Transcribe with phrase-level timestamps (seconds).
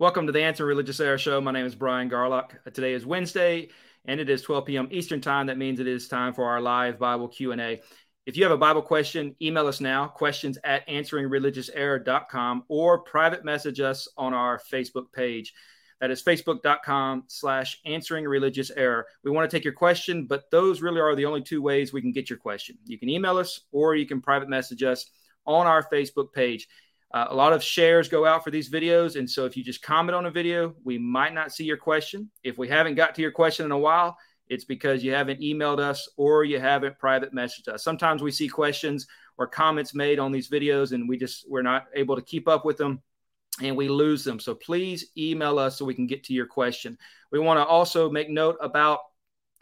[0.00, 1.40] Welcome to the Answer Religious Error Show.
[1.40, 2.50] My name is Brian Garlock.
[2.72, 3.70] Today is Wednesday,
[4.04, 4.88] and it is 12 p.m.
[4.92, 5.48] Eastern Time.
[5.48, 7.80] That means it is time for our live Bible Q&A.
[8.24, 13.80] If you have a Bible question, email us now, questions at answeringreligiouserror.com, or private message
[13.80, 15.52] us on our Facebook page.
[16.00, 19.04] That is facebook.com slash answering religious error.
[19.24, 22.02] We want to take your question, but those really are the only two ways we
[22.02, 22.78] can get your question.
[22.84, 25.06] You can email us or you can private message us
[25.44, 26.68] on our Facebook page.
[27.12, 29.16] Uh, a lot of shares go out for these videos.
[29.16, 32.30] And so if you just comment on a video, we might not see your question.
[32.42, 35.78] If we haven't got to your question in a while, it's because you haven't emailed
[35.78, 37.84] us or you haven't private messaged us.
[37.84, 39.06] Sometimes we see questions
[39.38, 42.64] or comments made on these videos and we just we're not able to keep up
[42.64, 43.02] with them
[43.62, 44.38] and we lose them.
[44.38, 46.96] So please email us so we can get to your question.
[47.30, 49.00] We want to also make note about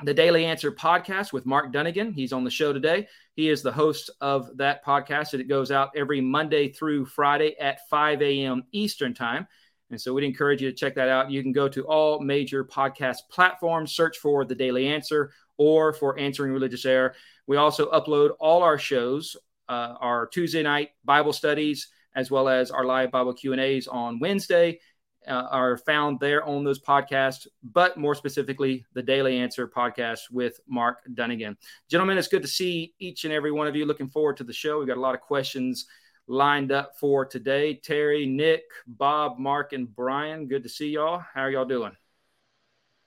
[0.04, 2.14] the Daily Answer podcast with Mark Dunagan.
[2.14, 3.08] He's on the show today.
[3.34, 7.56] He is the host of that podcast, and it goes out every Monday through Friday
[7.58, 8.64] at 5 a.m.
[8.72, 9.46] Eastern Time.
[9.90, 11.30] And so we'd encourage you to check that out.
[11.30, 16.18] You can go to all major podcast platforms, search for The Daily Answer or for
[16.18, 17.14] Answering Religious Error.
[17.46, 19.34] We also upload all our shows,
[19.68, 24.80] uh, our Tuesday night Bible studies, as well as our live Bible Q&As on Wednesday
[25.26, 30.60] uh, are found there on those podcasts, but more specifically, the Daily Answer podcast with
[30.68, 31.56] Mark Dunagan.
[31.88, 33.86] Gentlemen, it's good to see each and every one of you.
[33.86, 34.78] Looking forward to the show.
[34.78, 35.86] We've got a lot of questions
[36.26, 37.74] lined up for today.
[37.74, 41.22] Terry, Nick, Bob, Mark, and Brian, good to see y'all.
[41.34, 41.96] How are y'all doing?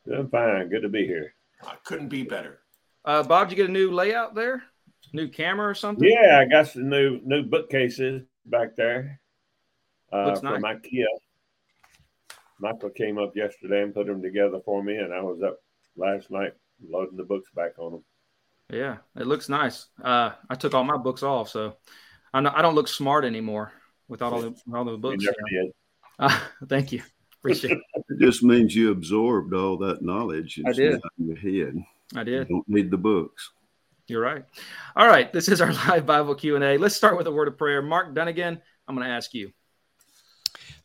[0.05, 0.69] Doing fine.
[0.69, 1.33] Good to be here.
[1.63, 2.59] I couldn't be better.
[3.03, 4.63] Uh, Bob, did you get a new layout there?
[5.13, 6.07] New camera or something?
[6.07, 9.19] Yeah, I got some new new bookcases back there
[10.11, 10.75] uh, Looks from nice.
[10.77, 11.05] IKEA.
[12.59, 15.57] Michael came up yesterday and put them together for me, and I was up
[15.95, 16.53] last night
[16.87, 18.03] loading the books back on them.
[18.71, 19.87] Yeah, it looks nice.
[20.03, 21.75] Uh, I took all my books off, so
[22.33, 23.71] I'm not, I don't look smart anymore
[24.07, 25.23] without all the all the You books.
[25.23, 25.71] never did.
[26.19, 27.01] Uh, thank you,
[27.39, 27.79] appreciate it.
[28.09, 30.57] It just means you absorbed all that knowledge.
[30.57, 30.99] and I did.
[31.19, 31.75] in your head.
[32.15, 32.47] I You did.
[32.49, 33.51] don't need the books.
[34.07, 34.43] You're right.
[34.95, 36.77] All right, this is our live Bible Q and A.
[36.77, 37.81] Let's start with a word of prayer.
[37.81, 39.51] Mark Dunagan, I'm going to ask you.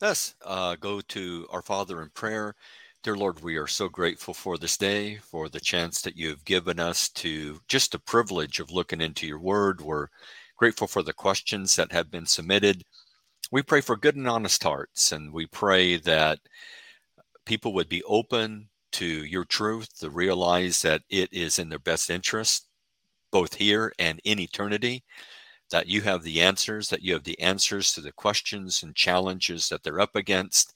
[0.04, 2.54] Let's uh, go to our Father in prayer.
[3.02, 6.78] Dear Lord, we are so grateful for this day, for the chance that you've given
[6.78, 9.80] us to just the privilege of looking into your word.
[9.80, 10.08] We're
[10.58, 12.82] grateful for the questions that have been submitted.
[13.50, 16.38] We pray for good and honest hearts, and we pray that
[17.46, 22.10] people would be open to your truth, to realize that it is in their best
[22.10, 22.68] interest,
[23.30, 25.02] both here and in eternity
[25.74, 29.68] that you have the answers, that you have the answers to the questions and challenges
[29.68, 30.72] that they're up against,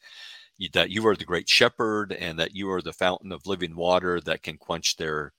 [0.73, 4.21] that you are the great shepherd and that you are the fountain of living water
[4.21, 5.33] that can quench their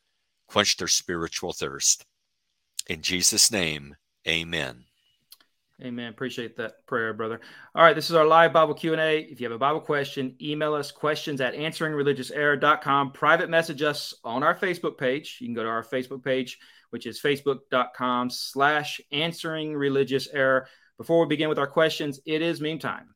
[0.48, 2.06] quench their spiritual thirst.
[2.88, 4.86] In Jesus' name, amen.
[5.84, 6.08] Amen.
[6.10, 7.42] Appreciate that prayer, brother.
[7.76, 9.20] All right, this is our live Bible Q&A.
[9.24, 13.12] If you have a Bible question, email us questions at answeringreligiouserror.com.
[13.12, 15.38] Private message us on our Facebook page.
[15.42, 20.68] You can go to our Facebook page, which is facebook.com slash answering religious error.
[20.98, 23.16] Before we begin with our questions, it is meme time.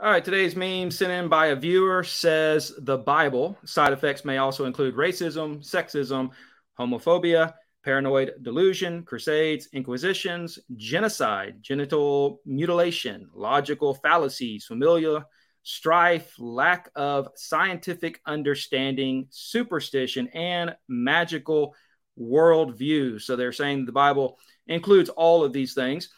[0.00, 4.38] All right, today's meme sent in by a viewer says the Bible side effects may
[4.38, 6.30] also include racism, sexism,
[6.78, 15.24] homophobia, paranoid delusion, crusades, inquisitions, genocide, genital mutilation, logical fallacies, familial
[15.62, 21.74] strife, lack of scientific understanding, superstition, and magical
[22.18, 23.20] worldview.
[23.20, 26.08] So they're saying the Bible includes all of these things.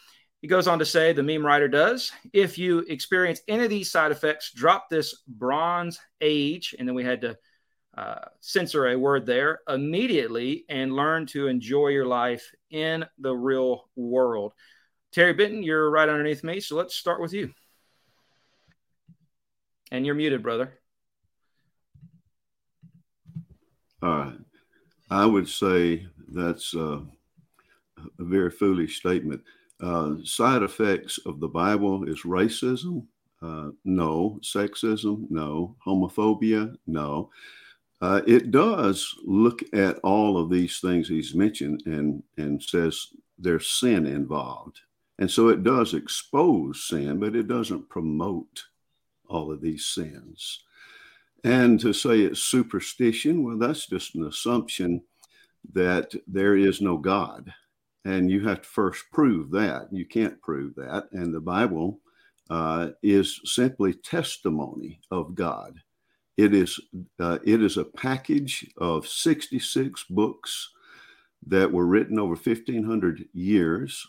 [0.40, 3.90] He goes on to say, the meme writer does, if you experience any of these
[3.90, 7.36] side effects, drop this bronze age, and then we had to
[7.98, 13.90] uh, censor a word there immediately and learn to enjoy your life in the real
[13.96, 14.54] world.
[15.12, 17.52] Terry Benton, you're right underneath me, so let's start with you.
[19.90, 20.78] And you're muted, brother.
[24.02, 24.38] All right.
[25.10, 27.00] I would say that's uh,
[27.98, 29.42] a very foolish statement.
[29.82, 33.06] Uh, side effects of the Bible is racism.
[33.42, 34.38] Uh, no.
[34.42, 35.26] Sexism.
[35.30, 35.76] No.
[35.84, 36.74] Homophobia.
[36.86, 37.30] No.
[38.00, 43.68] Uh, it does look at all of these things he's mentioned and, and says there's
[43.68, 44.80] sin involved.
[45.18, 48.64] And so it does expose sin, but it doesn't promote
[49.30, 50.64] all of these sins.
[51.44, 55.02] And to say it's superstition, well, that's just an assumption
[55.72, 57.52] that there is no God.
[58.04, 59.88] And you have to first prove that.
[59.90, 61.08] You can't prove that.
[61.12, 62.00] And the Bible
[62.50, 65.80] uh, is simply testimony of God.
[66.36, 66.80] It is,
[67.18, 70.70] uh, it is a package of 66 books
[71.46, 74.06] that were written over 1,500 years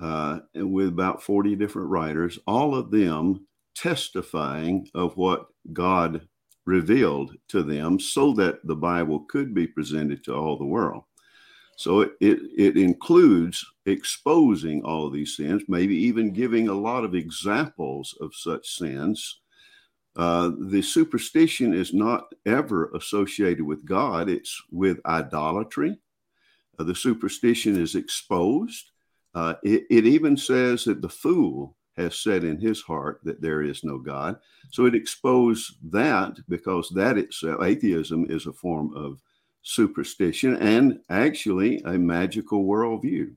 [0.00, 6.26] uh, with about 40 different writers, all of them testifying of what God
[6.64, 11.04] revealed to them so that the Bible could be presented to all the world.
[11.76, 17.04] So it, it, it, includes exposing all of these sins, maybe even giving a lot
[17.04, 19.40] of examples of such sins.
[20.16, 25.98] Uh, the superstition is not ever associated with God, it's with idolatry.
[26.78, 28.90] Uh, the superstition is exposed.
[29.34, 33.62] Uh, it, it even says that the fool has said in his heart that there
[33.62, 34.38] is no God.
[34.70, 39.20] So it exposed that because that itself, atheism is a form of
[39.62, 43.34] superstition and actually a magical worldview.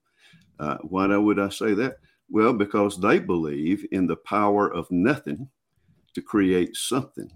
[0.59, 1.97] Uh, why would I say that?
[2.29, 5.49] Well, because they believe in the power of nothing
[6.13, 7.31] to create something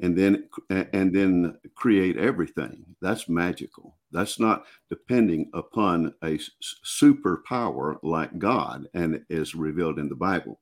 [0.00, 2.84] and then and then create everything.
[3.00, 3.96] That's magical.
[4.12, 6.38] That's not depending upon a
[6.86, 10.60] superpower like god and is revealed in the bible.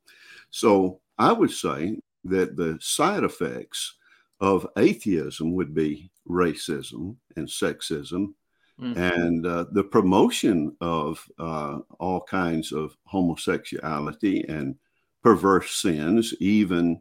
[0.51, 3.95] So i would say that the side effects
[4.41, 8.35] of atheism would be racism and sexism
[8.81, 8.99] mm-hmm.
[8.99, 14.75] and uh, the promotion of uh, all kinds of homosexuality and
[15.23, 17.01] perverse sins even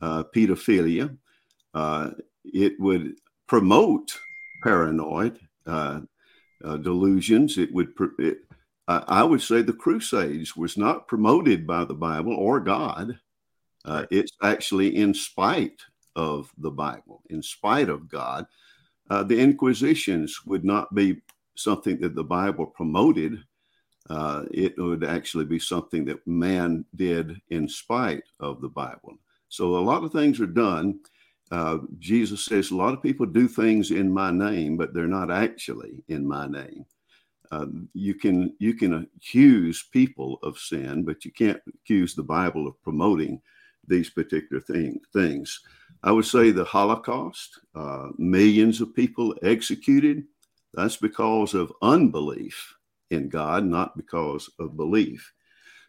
[0.00, 1.16] uh, pedophilia
[1.74, 2.10] uh,
[2.44, 3.14] it would
[3.46, 4.18] promote
[4.62, 6.00] paranoid uh,
[6.64, 7.58] uh, delusions.
[7.58, 7.92] It would.
[8.18, 8.38] It,
[8.88, 13.18] I would say the Crusades was not promoted by the Bible or God.
[13.84, 15.80] Uh, it's actually in spite
[16.14, 18.46] of the Bible, in spite of God.
[19.08, 21.22] Uh, the Inquisitions would not be
[21.54, 23.42] something that the Bible promoted.
[24.10, 29.16] Uh, it would actually be something that man did in spite of the Bible.
[29.48, 31.00] So a lot of things are done
[31.52, 35.30] uh, Jesus says a lot of people do things in my name, but they're not
[35.30, 36.86] actually in my name.
[37.50, 42.66] Uh, you can you can accuse people of sin, but you can't accuse the Bible
[42.66, 43.38] of promoting
[43.86, 45.60] these particular thing, things.
[46.02, 50.24] I would say the Holocaust, uh, millions of people executed.
[50.72, 52.74] That's because of unbelief
[53.10, 55.30] in God, not because of belief.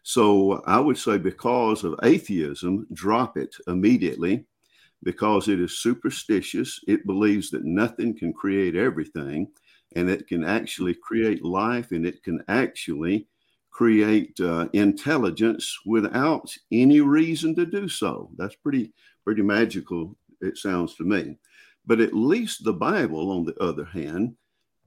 [0.02, 4.44] So I would say because of atheism, drop it immediately
[5.04, 6.80] because it is superstitious.
[6.88, 9.48] It believes that nothing can create everything,
[9.94, 13.28] and it can actually create life and it can actually
[13.70, 18.30] create uh, intelligence without any reason to do so.
[18.36, 18.92] That's pretty
[19.24, 20.16] pretty magical.
[20.40, 21.38] It sounds to me.
[21.86, 24.36] But at least the Bible, on the other hand,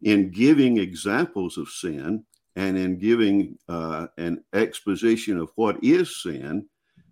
[0.02, 2.24] in giving examples of sin
[2.56, 6.68] and in giving uh, an exposition of what is sin,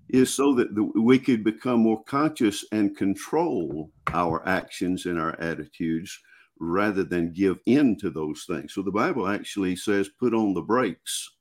[0.09, 5.39] is so that the, we could become more conscious and control our actions and our
[5.39, 6.17] attitudes
[6.59, 8.73] rather than give in to those things.
[8.73, 11.31] So the Bible actually says, put on the brakes.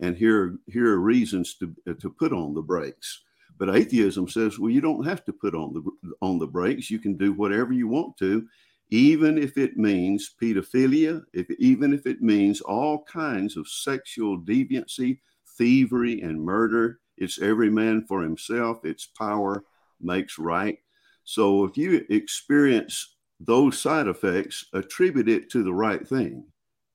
[0.00, 3.24] And here, here are reasons to, to put on the brakes.
[3.58, 6.90] But atheism says, well, you don't have to put on the, on the brakes.
[6.90, 8.46] You can do whatever you want to,
[8.90, 15.18] even if it means pedophilia, if, even if it means all kinds of sexual deviancy,
[15.56, 18.84] thievery, and murder it's every man for himself.
[18.84, 19.64] It's power
[20.00, 20.78] makes right.
[21.24, 26.46] So if you experience those side effects, attribute it to the right thing.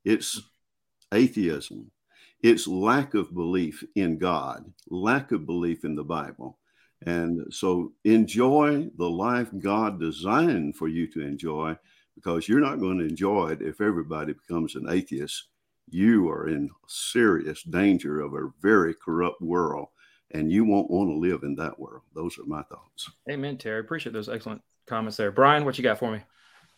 [0.04, 0.42] It's
[1.14, 1.92] atheism.
[2.42, 6.58] It's lack of belief in God, lack of belief in the Bible.
[7.06, 11.78] And so enjoy the life God designed for you to enjoy
[12.16, 15.46] because you're not going to enjoy it if everybody becomes an atheist.
[15.90, 19.88] You are in serious danger of a very corrupt world
[20.34, 22.04] and you won't want to live in that world.
[22.14, 23.10] Those are my thoughts.
[23.30, 23.80] Amen, Terry.
[23.80, 25.32] Appreciate those excellent comments there.
[25.32, 26.20] Brian, what you got for me?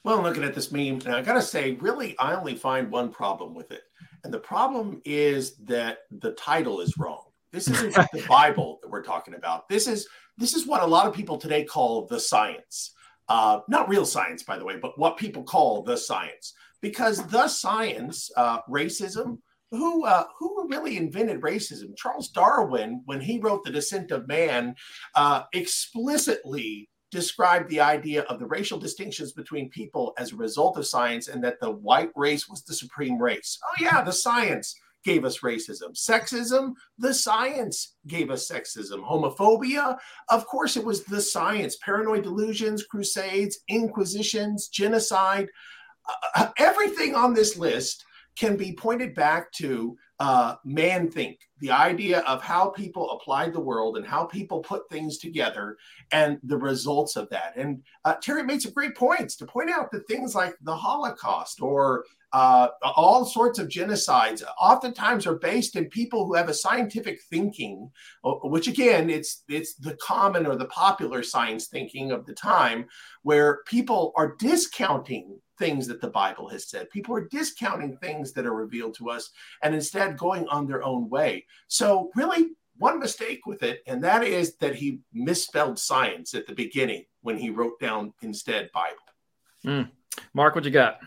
[0.04, 3.12] Well, looking at this meme, and I got to say, really, I only find one
[3.12, 3.82] problem with it.
[4.24, 7.24] And the problem is that the title is wrong.
[7.52, 9.68] This isn't the Bible that we're talking about.
[9.70, 10.08] This is
[10.38, 12.92] this is what a lot of people today call the science.
[13.30, 16.54] Uh, not real science, by the way, but what people call the science.
[16.82, 19.40] Because the science, uh, racism,
[19.76, 21.96] who uh, who really invented racism?
[21.96, 24.76] Charles Darwin, when he wrote *The Descent of Man*,
[25.16, 30.88] uh, explicitly described the idea of the racial distinctions between people as a result of
[30.88, 33.60] science, and that the white race was the supreme race.
[33.64, 35.94] Oh yeah, the science gave us racism.
[35.94, 39.08] Sexism, the science gave us sexism.
[39.08, 39.98] Homophobia,
[40.30, 41.78] of course, it was the science.
[41.78, 45.48] Paranoid delusions, crusades, inquisitions, genocide.
[46.36, 48.04] Uh, everything on this list
[48.38, 53.60] can be pointed back to uh, man think, the idea of how people applied the
[53.60, 55.78] world and how people put things together
[56.12, 57.54] and the results of that.
[57.58, 61.62] And uh, Terry made some great points to point out that things like the Holocaust
[61.62, 67.20] or uh, all sorts of genocides oftentimes are based in people who have a scientific
[67.30, 67.90] thinking,
[68.24, 72.86] uh, which again, it's it's the common or the popular science thinking of the time,
[73.24, 76.90] where people are discounting things that the Bible has said.
[76.90, 79.32] People are discounting things that are revealed to us
[79.64, 81.46] and instead going on their own way.
[81.68, 86.54] So, really, one mistake with it, and that is that he misspelled science at the
[86.54, 88.98] beginning when he wrote down instead Bible.
[89.66, 89.90] Mm.
[90.34, 91.00] Mark, what you got?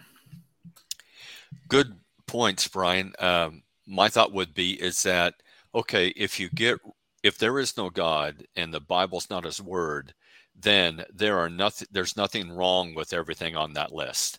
[1.69, 1.95] Good
[2.27, 3.13] points, Brian.
[3.19, 5.35] Um, my thought would be is that
[5.75, 6.79] okay, if you get
[7.23, 10.15] if there is no God and the Bible's not His word,
[10.61, 14.39] then there are nothing there's nothing wrong with everything on that list.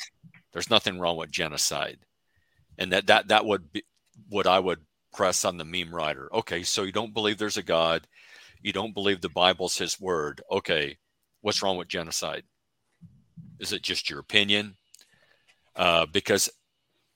[0.52, 2.00] There's nothing wrong with genocide.
[2.78, 3.84] And that that that would be
[4.28, 4.80] what i would
[5.14, 6.30] press on the meme writer.
[6.34, 8.08] Okay so you don't believe there's a god.
[8.62, 10.42] You don't believe the bible's his word.
[10.52, 10.98] Okay
[11.42, 12.44] what's wrong with genocide?
[13.60, 14.76] Is it just your opinion?
[15.76, 16.50] Uh, because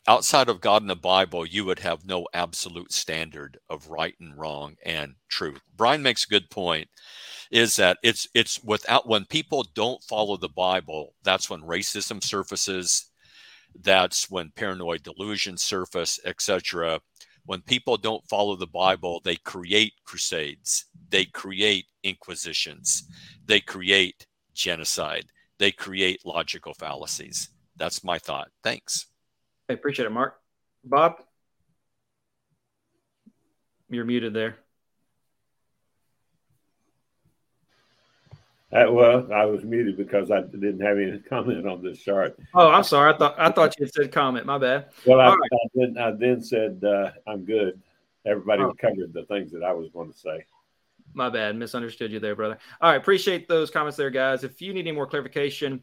[0.08, 4.38] outside of god and the bible you would have no absolute standard of right and
[4.38, 5.60] wrong and truth.
[5.76, 6.88] Brian makes a good point
[7.54, 13.12] is that it's it's without when people don't follow the Bible, that's when racism surfaces,
[13.80, 17.00] that's when paranoid delusions surface, etc.
[17.46, 23.04] When people don't follow the Bible, they create crusades, they create inquisitions,
[23.46, 25.26] they create genocide,
[25.60, 27.50] they create logical fallacies.
[27.76, 28.50] That's my thought.
[28.64, 29.06] Thanks.
[29.70, 30.40] I appreciate it, Mark.
[30.84, 31.22] Bob,
[33.90, 34.58] you're muted there.
[38.74, 42.38] Uh, well, I was muted because I didn't have any comment on this chart.
[42.56, 43.14] Oh, I'm sorry.
[43.14, 44.46] I thought I thought you had said comment.
[44.46, 44.88] My bad.
[45.06, 45.50] Well, I, right.
[45.54, 47.80] I, then, I then said uh, I'm good.
[48.26, 48.74] Everybody oh.
[48.80, 50.46] covered the things that I was going to say.
[51.14, 51.56] My bad.
[51.56, 52.58] Misunderstood you there, brother.
[52.82, 52.98] All right.
[52.98, 54.44] Appreciate those comments there, guys.
[54.44, 55.82] If you need any more clarification,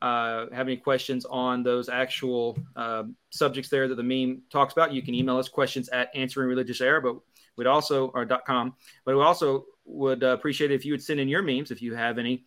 [0.00, 4.92] uh, have any questions on those actual uh, subjects there that the meme talks about,
[4.92, 7.18] you can email us questions at answering religious error, but
[7.56, 11.20] we'd also, or .com, but we also would uh, appreciate it if you would send
[11.20, 12.44] in your memes if you have any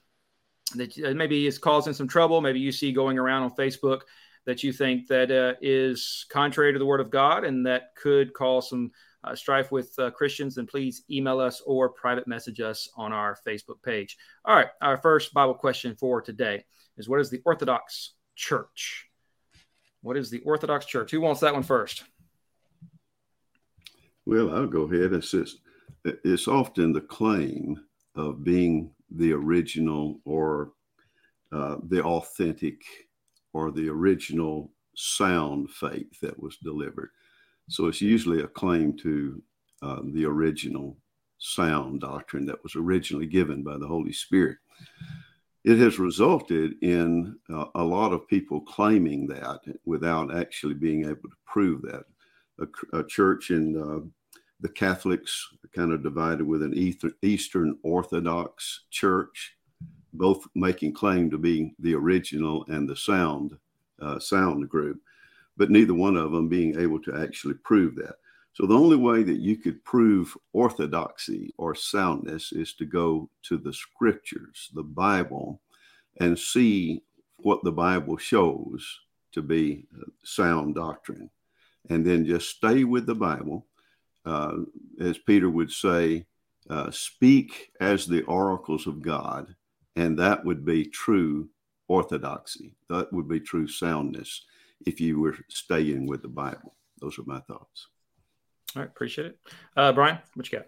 [0.75, 2.41] that uh, maybe is causing some trouble.
[2.41, 4.01] Maybe you see going around on Facebook
[4.45, 8.33] that you think that uh, is contrary to the Word of God and that could
[8.33, 8.91] cause some
[9.23, 10.55] uh, strife with uh, Christians.
[10.55, 14.17] Then please email us or private message us on our Facebook page.
[14.43, 16.63] All right, our first Bible question for today
[16.97, 19.07] is: What is the Orthodox Church?
[20.01, 21.11] What is the Orthodox Church?
[21.11, 22.03] Who wants that one first?
[24.25, 25.13] Well, I'll go ahead.
[25.13, 25.35] It's
[26.03, 27.79] it's often the claim
[28.15, 30.71] of being the original or
[31.51, 32.81] uh, the authentic
[33.53, 37.09] or the original sound faith that was delivered.
[37.69, 39.41] So it's usually a claim to
[39.81, 40.97] uh, the original
[41.37, 44.57] sound doctrine that was originally given by the Holy Spirit.
[45.63, 51.29] It has resulted in uh, a lot of people claiming that without actually being able
[51.29, 52.05] to prove that.
[52.59, 54.05] A, a church in uh,
[54.61, 56.73] the Catholics kind of divided with an
[57.21, 59.57] Eastern Orthodox church,
[60.13, 63.57] both making claim to be the original and the sound
[64.01, 64.99] uh, sound group,
[65.57, 68.15] but neither one of them being able to actually prove that.
[68.53, 73.57] So the only way that you could prove orthodoxy or soundness is to go to
[73.57, 75.59] the scriptures, the Bible,
[76.21, 77.03] and see
[77.37, 78.99] what the Bible shows
[79.33, 81.29] to be uh, sound doctrine,
[81.89, 83.67] and then just stay with the Bible
[84.25, 84.57] uh,
[84.99, 86.25] as Peter would say,
[86.69, 89.55] uh, speak as the oracles of God,
[89.95, 91.49] and that would be true
[91.87, 92.75] orthodoxy.
[92.89, 94.45] That would be true soundness
[94.85, 96.75] if you were staying with the Bible.
[96.99, 97.87] Those are my thoughts.
[98.75, 99.39] All right, appreciate it.
[99.77, 100.67] Uh, Brian, what you got?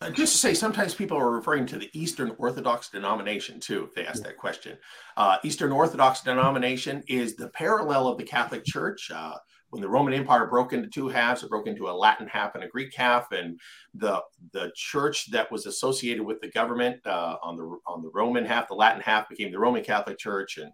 [0.00, 3.94] Uh, just to say, sometimes people are referring to the Eastern Orthodox denomination too, if
[3.94, 4.76] they ask that question.
[5.16, 9.10] Uh, Eastern Orthodox denomination is the parallel of the Catholic Church.
[9.12, 9.36] Uh,
[9.70, 12.64] when the Roman Empire broke into two halves, it broke into a Latin half and
[12.64, 13.58] a Greek half, and
[13.94, 18.44] the the church that was associated with the government uh, on the on the Roman
[18.44, 20.72] half, the Latin half became the Roman Catholic Church, and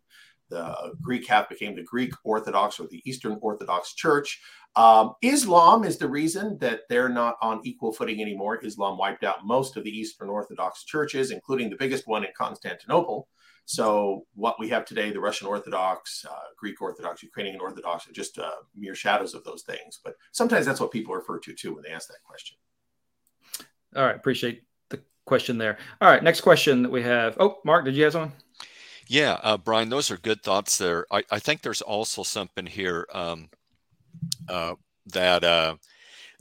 [0.50, 4.40] the Greek half became the Greek Orthodox or the Eastern Orthodox Church.
[4.76, 8.64] Um, Islam is the reason that they're not on equal footing anymore.
[8.64, 13.28] Islam wiped out most of the Eastern Orthodox churches, including the biggest one in Constantinople.
[13.64, 18.38] So what we have today, the Russian Orthodox, uh, Greek Orthodox, Ukrainian Orthodox, are just
[18.38, 20.00] uh, mere shadows of those things.
[20.04, 22.56] But sometimes that's what people refer to too when they ask that question.
[23.96, 25.78] All right, appreciate the question there.
[26.00, 27.36] All right, next question that we have.
[27.38, 28.32] Oh, Mark, did you have one?
[29.06, 31.06] Yeah, uh, Brian, those are good thoughts there.
[31.10, 33.06] I, I think there's also something here.
[33.12, 33.48] Um,
[34.48, 34.74] uh,
[35.06, 35.76] that uh,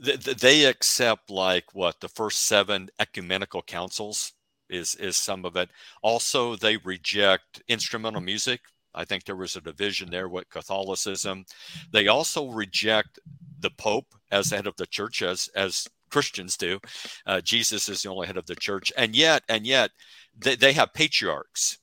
[0.02, 4.32] th- they accept like what the first seven ecumenical councils
[4.72, 5.70] is is some of it.
[6.02, 8.60] Also, they reject instrumental music.
[8.94, 11.44] I think there was a division there with Catholicism.
[11.92, 13.18] They also reject
[13.60, 16.78] the Pope as the head of the church, as as Christians do.
[17.26, 19.90] Uh, Jesus is the only head of the church, and yet, and yet,
[20.36, 21.78] they, they have patriarchs.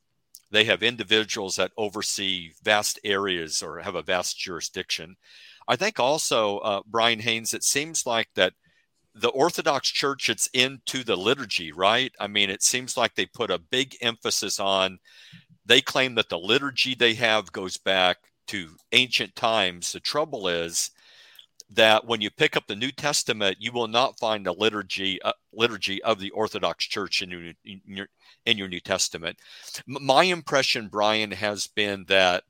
[0.52, 5.16] They have individuals that oversee vast areas or have a vast jurisdiction.
[5.68, 8.54] I think also, uh, Brian Haynes, it seems like that
[9.16, 12.12] the Orthodox Church, it's into the liturgy, right?
[12.20, 15.00] I mean, it seems like they put a big emphasis on,
[15.66, 19.92] they claim that the liturgy they have goes back to ancient times.
[19.92, 20.92] The trouble is,
[21.72, 25.34] that when you pick up the New Testament, you will not find the liturgy uh,
[25.54, 28.08] liturgy of the Orthodox Church in your, in your
[28.46, 29.38] in your New Testament.
[29.88, 32.44] M- my impression, Brian, has been that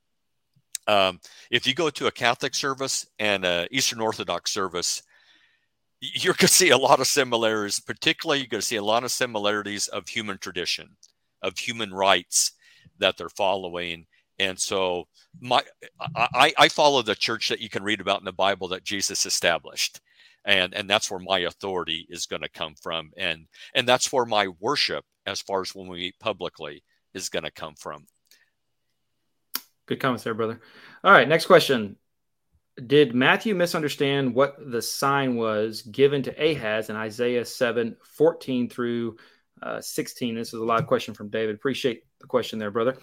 [0.87, 1.19] um,
[1.51, 5.03] if you go to a Catholic service and an Eastern Orthodox service,
[6.01, 7.79] you're going to see a lot of similarities.
[7.79, 10.89] Particularly, you're going to see a lot of similarities of human tradition,
[11.41, 12.53] of human rights
[12.99, 14.05] that they're following.
[14.39, 15.07] And so,
[15.41, 15.61] my
[16.15, 19.25] I, I follow the church that you can read about in the Bible that Jesus
[19.25, 19.99] established,
[20.45, 24.25] and and that's where my authority is going to come from, and and that's where
[24.25, 28.05] my worship, as far as when we meet publicly, is going to come from.
[29.87, 30.61] Good comments there, brother.
[31.03, 31.97] All right, next question.
[32.88, 39.17] Did Matthew misunderstand what the sign was given to Ahaz in Isaiah 7 14 through
[39.62, 40.36] uh, 16?
[40.36, 41.55] This is a live question from David.
[41.55, 42.98] Appreciate the question there, brother.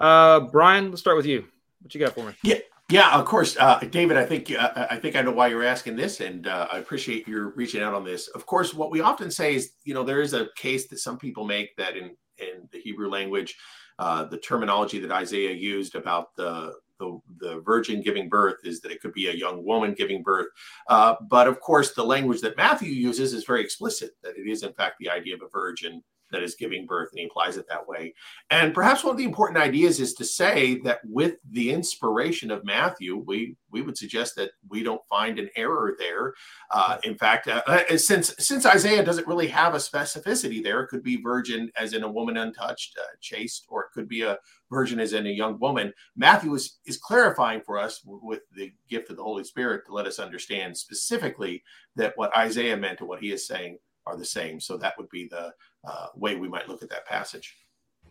[0.00, 1.44] Uh, Brian, let's start with you.
[1.80, 2.34] What you got for me?
[2.42, 2.58] Yeah.
[2.88, 4.16] Yeah, of course, uh, David.
[4.16, 7.26] I think uh, I think I know why you're asking this, and uh, I appreciate
[7.26, 8.28] your reaching out on this.
[8.28, 11.18] Of course, what we often say is, you know, there is a case that some
[11.18, 13.56] people make that in in the Hebrew language,
[13.98, 18.92] uh, the terminology that Isaiah used about the the, the virgin giving birth is that
[18.92, 20.46] it could be a young woman giving birth.
[20.88, 24.62] Uh, but of course, the language that Matthew uses is very explicit that it is,
[24.62, 27.66] in fact, the idea of a virgin that is giving birth, and he applies it
[27.68, 28.14] that way.
[28.50, 32.64] And perhaps one of the important ideas is to say that with the inspiration of
[32.64, 36.32] Matthew, we we would suggest that we don't find an error there.
[36.70, 40.88] Uh, in fact, uh, uh since since Isaiah doesn't really have a specificity there, it
[40.88, 44.38] could be virgin as in a woman untouched, uh, chaste, or it could be a
[44.70, 45.92] virgin as in a young woman.
[46.16, 50.06] Matthew is is clarifying for us with the gift of the Holy Spirit to let
[50.06, 51.62] us understand specifically
[51.94, 54.60] that what Isaiah meant and what he is saying are the same.
[54.60, 55.52] So that would be the
[55.86, 57.56] uh, way we might look at that passage.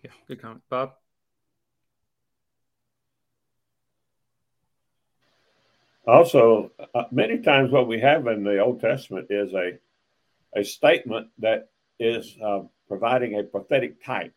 [0.03, 0.93] Yeah, good comment, Bob.
[6.07, 9.79] Also, uh, many times what we have in the Old Testament is a
[10.57, 14.33] a statement that is uh, providing a prophetic type,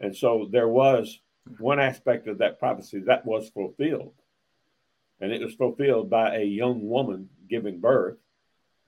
[0.00, 1.20] and so there was
[1.58, 4.14] one aspect of that prophecy that was fulfilled,
[5.20, 8.16] and it was fulfilled by a young woman giving birth,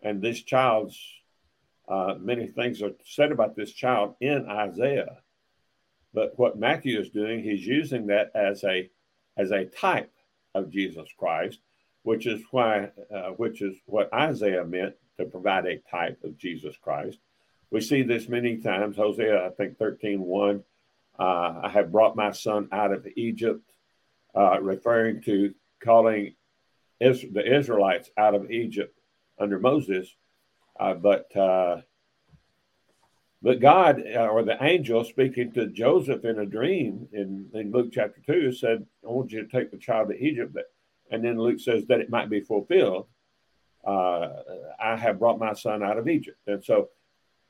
[0.03, 0.99] and this child's
[1.89, 5.19] uh, many things are said about this child in Isaiah,
[6.13, 8.91] but what Matthew is doing, he's using that as a
[9.37, 10.13] as a type
[10.55, 11.61] of Jesus Christ,
[12.03, 16.77] which is why uh, which is what Isaiah meant to provide a type of Jesus
[16.77, 17.19] Christ.
[17.71, 18.97] We see this many times.
[18.97, 20.65] Hosea, I think 13, 1,
[21.19, 21.23] uh,
[21.65, 23.69] I have brought my son out of Egypt,
[24.35, 26.35] uh, referring to calling
[27.01, 28.99] the Israelites out of Egypt
[29.39, 30.15] under Moses
[30.79, 31.81] uh, but uh,
[33.43, 37.91] but God uh, or the angel speaking to Joseph in a dream in, in Luke
[37.93, 40.57] chapter two said, "I want you to take the child to Egypt."
[41.11, 43.07] And then Luke says that it might be fulfilled.
[43.87, 44.31] Uh,
[44.81, 46.89] I have brought my son out of Egypt, and so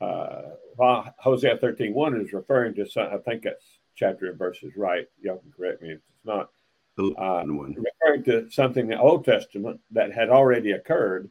[0.01, 0.43] uh,
[0.77, 5.07] while Hosea 13, 1 is referring to some, I think that's chapter and verses right.
[5.21, 6.51] Y'all can correct me if it's not.
[6.99, 11.31] Uh, referring to something in the Old Testament that had already occurred,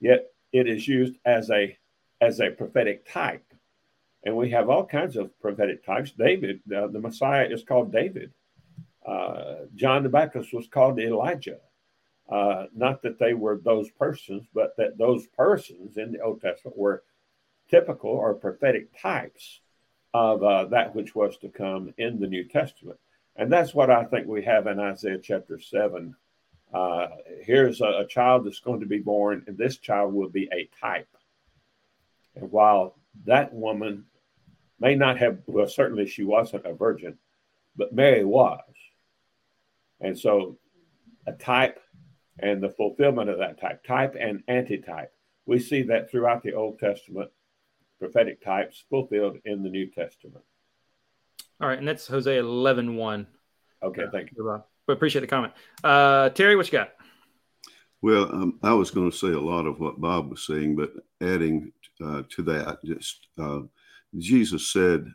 [0.00, 1.76] yet it is used as a
[2.20, 3.44] as a prophetic type.
[4.24, 6.12] And we have all kinds of prophetic types.
[6.12, 8.32] David uh, the messiah is called david.
[9.06, 11.58] Uh, john the baptist was called elijah.
[12.30, 16.78] Uh, not that they were those persons but that those persons in the old testament
[16.78, 17.02] were
[17.68, 19.60] typical or prophetic types
[20.14, 22.98] of uh, that which was to come in the new testament.
[23.36, 26.14] And that's what i think we have in isaiah chapter 7
[26.74, 27.06] uh,
[27.42, 30.68] here's a, a, child that's going to be born, and this child will be a
[30.80, 31.08] type.
[32.34, 34.06] And while that woman
[34.80, 37.16] may not have, well, certainly she wasn't a virgin,
[37.76, 38.60] but Mary was.
[40.00, 40.58] And so
[41.26, 41.80] a type
[42.40, 45.12] and the fulfillment of that type, type and antitype.
[45.46, 47.30] We see that throughout the Old Testament,
[48.00, 50.44] prophetic types fulfilled in the New Testament.
[51.60, 53.26] All right, and that's Hosea 11 1.
[53.84, 54.62] Okay, thank you.
[54.86, 55.52] But appreciate the comment.
[55.82, 56.90] Uh, Terry, what you got?
[58.02, 60.92] Well, um, I was going to say a lot of what Bob was saying, but
[61.22, 61.72] adding
[62.04, 63.60] uh, to that, just uh,
[64.18, 65.06] Jesus said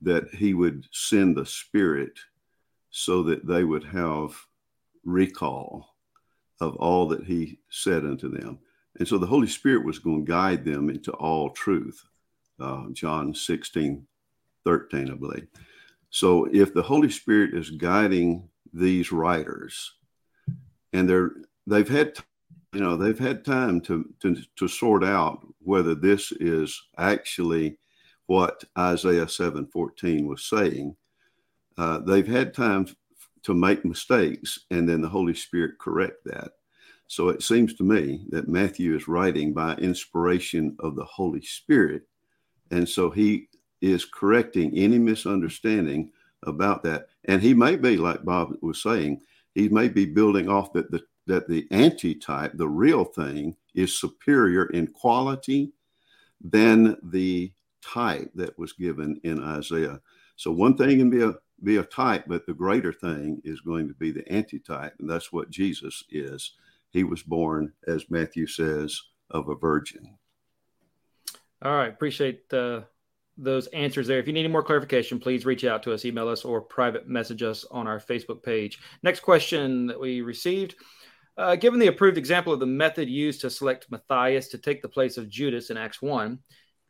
[0.00, 2.18] that he would send the Spirit
[2.90, 4.34] so that they would have
[5.04, 5.94] recall
[6.60, 8.58] of all that he said unto them.
[8.98, 12.02] And so the Holy Spirit was going to guide them into all truth.
[12.60, 14.06] Uh, John 16,
[14.64, 15.48] 13, I believe.
[16.10, 19.94] So if the Holy Spirit is guiding these writers
[20.92, 21.32] and they're
[21.66, 22.18] they've had
[22.72, 27.78] you know they've had time to to, to sort out whether this is actually
[28.26, 30.96] what Isaiah 7:14 was saying.
[31.76, 32.86] Uh, they've had time
[33.42, 36.52] to make mistakes and then the Holy Spirit correct that.
[37.06, 42.04] So it seems to me that Matthew is writing by inspiration of the Holy Spirit.
[42.70, 43.48] And so he
[43.82, 46.10] is correcting any misunderstanding
[46.44, 47.08] about that.
[47.26, 49.22] And he may be, like Bob was saying,
[49.54, 54.66] he may be building off that the that the antitype, the real thing, is superior
[54.66, 55.72] in quality
[56.40, 57.50] than the
[57.82, 60.00] type that was given in Isaiah.
[60.36, 63.88] So one thing can be a be a type, but the greater thing is going
[63.88, 66.52] to be the antitype, and that's what Jesus is.
[66.90, 70.16] He was born, as Matthew says, of a virgin.
[71.62, 72.82] All right, appreciate uh,
[73.36, 74.18] those answers there.
[74.18, 77.08] If you need any more clarification, please reach out to us, email us, or private
[77.08, 78.78] message us on our Facebook page.
[79.02, 80.76] Next question that we received.
[81.36, 84.88] Uh, given the approved example of the method used to select Matthias to take the
[84.88, 86.38] place of Judas in Acts 1,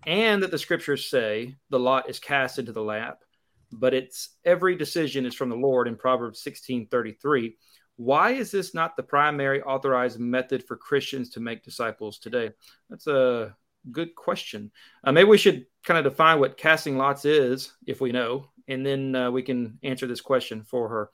[0.06, 3.20] and that the scriptures say the lot is cast into the lap,
[3.72, 7.56] but it's every decision is from the Lord in Proverbs 16 33.
[7.96, 12.50] Why is this not the primary authorized method for Christians to make disciples today?
[12.90, 13.56] That's a
[13.90, 14.70] good question.
[15.02, 18.84] Uh, maybe we should kind of define what casting lots is, if we know, and
[18.84, 21.10] then uh, we can answer this question for her.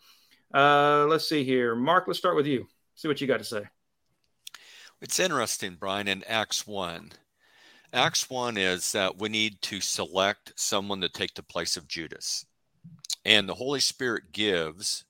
[0.52, 1.74] Uh, let's see here.
[1.74, 2.66] Mark, let's start with you.
[2.94, 3.62] See what you got to say.
[5.00, 7.12] It's interesting, Brian, in Acts 1.
[7.92, 12.44] Acts 1 is that we need to select someone to take the place of Judas.
[13.24, 15.04] And the Holy Spirit gives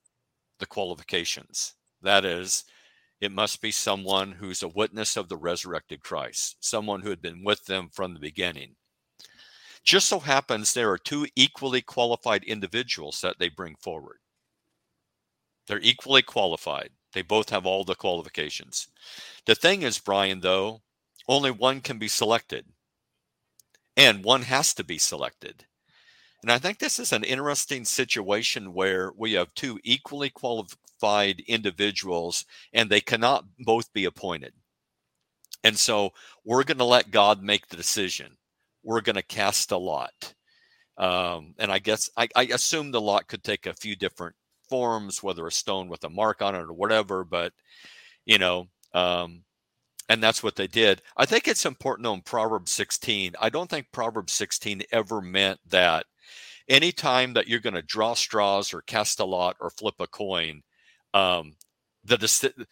[0.58, 1.74] the qualifications.
[2.02, 2.64] That is,
[3.20, 7.44] it must be someone who's a witness of the resurrected Christ, someone who had been
[7.44, 8.76] with them from the beginning.
[9.84, 14.18] Just so happens there are two equally qualified individuals that they bring forward.
[15.66, 16.90] They're equally qualified.
[17.12, 18.88] They both have all the qualifications.
[19.46, 20.82] The thing is, Brian, though,
[21.28, 22.66] only one can be selected,
[23.96, 25.66] and one has to be selected.
[26.42, 30.30] And I think this is an interesting situation where we have two equally
[31.00, 34.52] qualified individuals and they cannot both be appointed.
[35.64, 36.10] And so
[36.44, 38.36] we're going to let God make the decision.
[38.82, 40.34] We're going to cast a lot.
[40.96, 44.34] Um, and I guess I, I assume the lot could take a few different
[44.68, 47.52] forms, whether a stone with a mark on it or whatever, but
[48.26, 49.42] you know, um,
[50.08, 51.02] and that's what they did.
[51.16, 53.34] I think it's important in Proverbs 16.
[53.40, 56.06] I don't think Proverbs 16 ever meant that
[56.68, 60.62] anytime that you're going to draw straws or cast a lot or flip a coin,
[61.14, 61.54] um,
[62.04, 62.66] the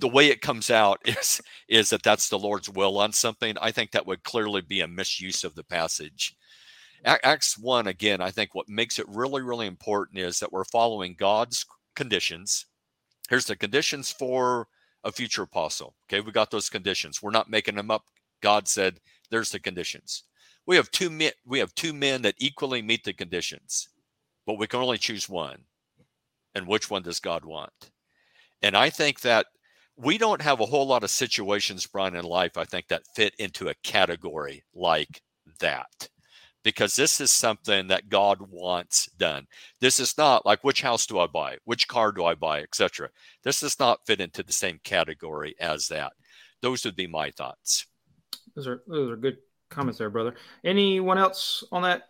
[0.00, 3.56] the way it comes out is is that that's the Lord's will on something.
[3.60, 6.36] I think that would clearly be a misuse of the passage.
[7.04, 8.22] Acts one again.
[8.22, 12.66] I think what makes it really really important is that we're following God's conditions.
[13.28, 14.68] Here's the conditions for
[15.04, 15.94] a future apostle.
[16.06, 17.22] Okay, we got those conditions.
[17.22, 18.04] We're not making them up.
[18.42, 20.24] God said, "There's the conditions."
[20.66, 21.32] We have two men.
[21.44, 23.88] We have two men that equally meet the conditions,
[24.46, 25.64] but we can only choose one.
[26.54, 27.90] And which one does God want?
[28.62, 29.46] And I think that
[29.96, 32.56] we don't have a whole lot of situations, Brian, in life.
[32.56, 35.22] I think that fit into a category like
[35.60, 36.08] that
[36.64, 39.46] because this is something that God wants done.
[39.80, 43.10] This is not like which house do I buy, which car do I buy, etc.
[43.44, 46.12] This does not fit into the same category as that.
[46.62, 47.86] Those would be my thoughts.
[48.56, 49.36] Those are those are good
[49.70, 50.34] comments there, brother.
[50.64, 52.08] Anyone else on that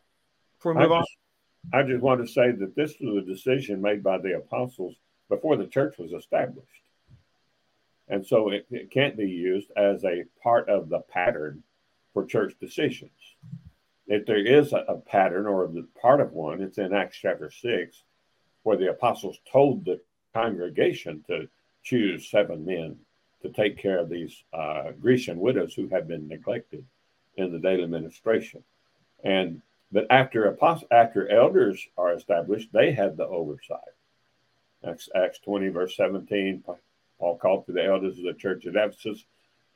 [0.59, 1.24] before we move I just, on?
[1.73, 4.95] I just want to say that this was a decision made by the apostles
[5.29, 6.69] before the church was established.
[8.09, 11.63] And so it, it can't be used as a part of the pattern
[12.13, 13.11] for church decisions
[14.07, 18.03] if there is a, a pattern or part of one, it's in Acts chapter 6,
[18.63, 20.01] where the apostles told the
[20.33, 21.49] congregation to
[21.83, 22.97] choose seven men
[23.43, 26.85] to take care of these uh, Grecian widows who had been neglected
[27.37, 28.63] in the daily ministration.
[29.23, 29.61] And
[29.95, 33.79] but after apost- after elders are established, they have the oversight.
[34.85, 36.65] Acts, Acts 20, verse 17,
[37.21, 39.25] Paul called to the elders of the church at Ephesus.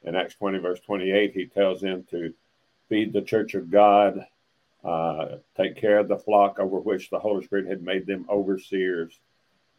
[0.02, 2.34] In Acts 20, verse 28, he tells them to
[2.88, 4.26] feed the church of God,
[4.82, 9.20] uh, take care of the flock over which the Holy Spirit had made them overseers.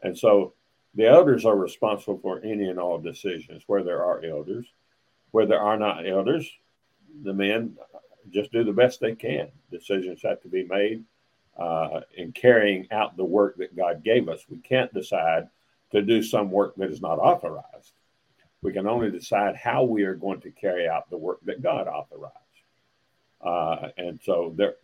[0.02, 0.54] And so
[0.96, 4.66] the elders are responsible for any and all decisions where there are elders.
[5.32, 6.50] Where there are not elders,
[7.24, 7.78] the men
[8.32, 9.50] just do the best they can.
[9.72, 11.04] Decisions have to be made
[11.58, 14.46] uh, in carrying out the work that God gave us.
[14.50, 15.50] We can't decide
[15.92, 17.94] to do some work that is not authorized.
[18.62, 21.88] We can only decide how we are going to carry out the work that God
[21.88, 22.36] authorized.
[23.42, 24.76] Uh, and so there,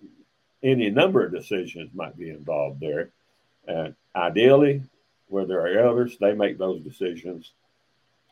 [0.63, 3.09] any number of decisions might be involved there.
[3.67, 4.83] And ideally,
[5.27, 7.51] where there are elders, they make those decisions.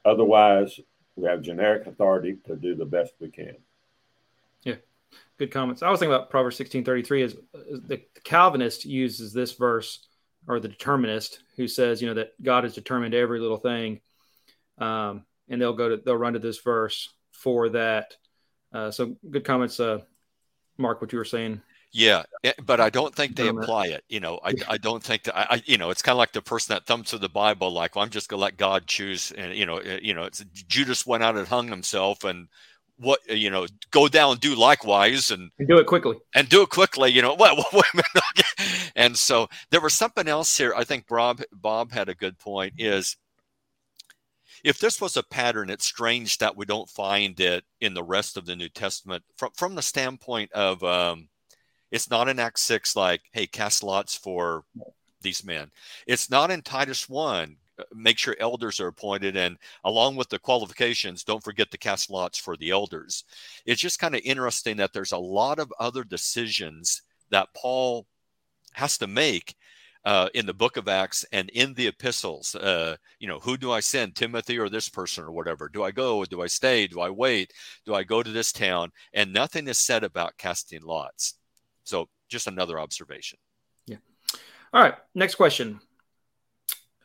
[0.05, 0.79] Otherwise,
[1.15, 3.55] we have generic authority to do the best we can.
[5.37, 5.81] Good comments.
[5.83, 7.23] I was thinking about Proverbs sixteen thirty three.
[7.23, 10.07] Is the Calvinist uses this verse,
[10.47, 14.01] or the determinist who says, you know, that God has determined every little thing,
[14.77, 18.15] um, and they'll go to they'll run to this verse for that.
[18.71, 19.99] Uh, so good comments, uh,
[20.77, 21.01] Mark.
[21.01, 21.61] What you were saying.
[21.95, 22.23] Yeah,
[22.65, 24.03] but I don't think they apply it.
[24.09, 26.41] You know, I, I don't think that I, you know, it's kind of like the
[26.41, 29.31] person that thumbs through the Bible, like, well, I'm just gonna let God choose.
[29.31, 32.47] And you know, eh, you know, it's Judas went out and hung himself, and
[33.03, 36.63] what you know, go down and do likewise, and, and do it quickly, and do
[36.63, 37.11] it quickly.
[37.11, 37.85] You know, what?
[38.95, 40.73] And so there was something else here.
[40.75, 42.73] I think Bob Bob had a good point.
[42.77, 43.17] Is
[44.63, 48.37] if this was a pattern, it's strange that we don't find it in the rest
[48.37, 50.83] of the New Testament from from the standpoint of.
[50.83, 51.29] Um,
[51.91, 54.63] it's not in Acts 6 like, hey, cast lots for
[55.21, 55.69] these men.
[56.07, 57.55] It's not in Titus 1 uh,
[57.93, 62.37] make sure elders are appointed and along with the qualifications don't forget to cast lots
[62.37, 63.23] for the elders
[63.65, 68.05] it's just kind of interesting that there's a lot of other decisions that paul
[68.73, 69.55] has to make
[70.05, 73.71] uh, in the book of acts and in the epistles uh, you know who do
[73.71, 76.99] i send timothy or this person or whatever do i go do i stay do
[76.99, 77.53] i wait
[77.85, 81.35] do i go to this town and nothing is said about casting lots
[81.83, 83.39] so just another observation.
[83.85, 83.97] Yeah.
[84.73, 84.95] All right.
[85.13, 85.79] Next question.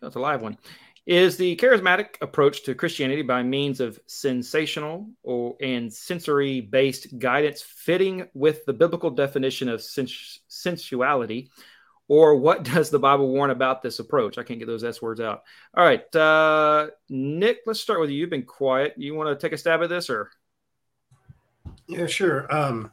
[0.01, 0.59] That's a live one.
[1.07, 7.63] Is the charismatic approach to Christianity by means of sensational or and sensory based guidance
[7.63, 11.49] fitting with the biblical definition of sens- sensuality?
[12.09, 14.37] Or what does the Bible warn about this approach?
[14.37, 15.45] I can't get those S words out.
[15.75, 16.15] All right.
[16.15, 18.19] Uh, Nick, let's start with you.
[18.19, 18.93] You've been quiet.
[18.99, 20.31] You want to take a stab at this or?
[21.87, 22.55] Yeah, sure.
[22.55, 22.93] Um,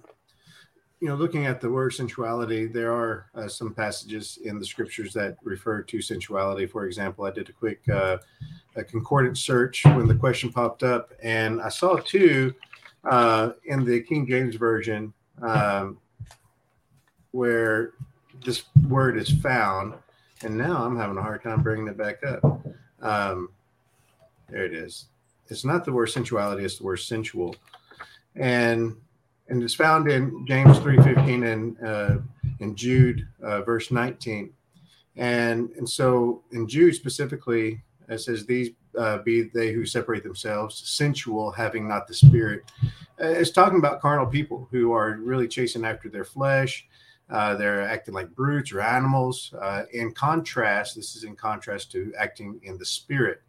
[1.06, 5.14] you know, looking at the word sensuality, there are uh, some passages in the scriptures
[5.14, 6.66] that refer to sensuality.
[6.66, 8.18] For example, I did a quick uh,
[8.76, 12.56] a concordance search when the question popped up, and I saw two
[13.04, 15.14] uh, in the King James version
[15.44, 16.00] um,
[17.30, 17.92] where
[18.44, 19.94] this word is found.
[20.42, 22.66] And now I'm having a hard time bringing it back up.
[23.04, 23.50] Um,
[24.50, 25.06] there it is.
[25.50, 27.56] It's not the word sensuality; it's the word sensual.
[28.36, 28.98] And
[29.48, 32.18] and it's found in James 3:15 and uh,
[32.60, 34.52] in Jude uh, verse 19.
[35.18, 40.76] And and so in Jude specifically, it says, "These uh, be they who separate themselves,
[40.76, 42.64] sensual, having not the Spirit."
[43.22, 46.88] Uh, it's talking about carnal people who are really chasing after their flesh.
[47.30, 49.54] Uh, they're acting like brutes or animals.
[49.60, 53.42] Uh, in contrast, this is in contrast to acting in the Spirit.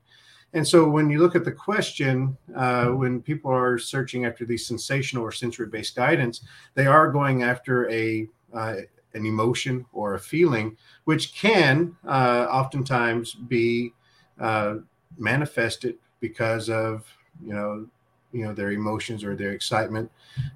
[0.57, 4.67] And so when you look at the question, uh, when people are searching after these
[4.67, 6.41] sensational or sensory based guidance,
[6.73, 8.77] they are going after a uh,
[9.13, 13.93] an emotion or a feeling, which can uh, oftentimes be
[14.41, 14.77] uh,
[15.19, 17.05] manifested because of
[17.45, 17.87] you know
[18.33, 20.11] you know their emotions or their excitement.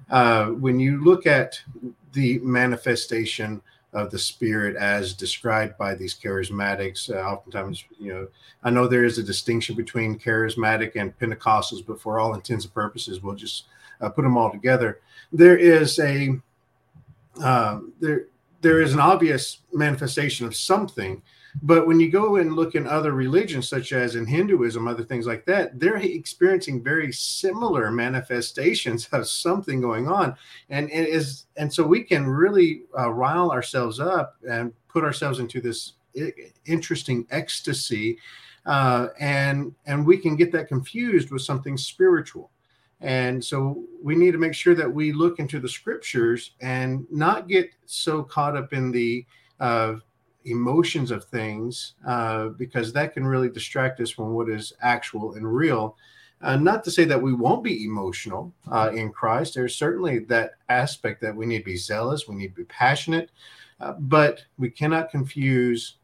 [0.09, 1.61] Uh, when you look at
[2.13, 3.61] the manifestation
[3.93, 7.09] of the spirit as described by these charismatics.
[7.09, 8.27] Uh, oftentimes, you know,
[8.63, 12.73] I know there is a distinction between charismatic and Pentecostals, but for all intents and
[12.73, 13.65] purposes, we'll just
[13.99, 14.99] uh, put them all together.
[15.31, 16.39] There is a
[17.41, 18.25] uh, there
[18.61, 21.21] there is an obvious manifestation of something
[21.61, 25.27] but when you go and look in other religions, such as in Hinduism, other things
[25.27, 30.35] like that, they're experiencing very similar manifestations of something going on,
[30.69, 35.39] and it is, and so we can really uh, rile ourselves up and put ourselves
[35.39, 35.93] into this
[36.65, 38.17] interesting ecstasy,
[38.65, 42.51] uh, and and we can get that confused with something spiritual.
[43.01, 47.47] And so we need to make sure that we look into the scriptures and not
[47.47, 49.25] get so caught up in the
[49.59, 49.95] uh,
[50.45, 55.55] emotions of things uh, because that can really distract us from what is actual and
[55.55, 55.95] real.
[56.41, 59.53] Uh, not to say that we won't be emotional uh, in Christ.
[59.53, 63.29] There's certainly that aspect that we need to be zealous, we need to be passionate,
[63.79, 65.97] uh, but we cannot confuse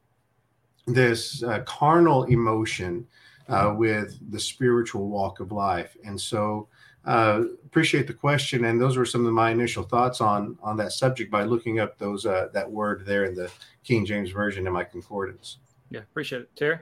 [0.85, 3.07] this uh, carnal emotion
[3.49, 5.95] uh, with the spiritual walk of life.
[6.05, 6.67] And so,
[7.07, 10.91] uh, appreciate the question, and those were some of my initial thoughts on on that
[10.91, 13.49] subject by looking up those that word there in the
[13.83, 15.57] King James version in my concordance.
[15.89, 16.79] Yeah, appreciate it, Terry.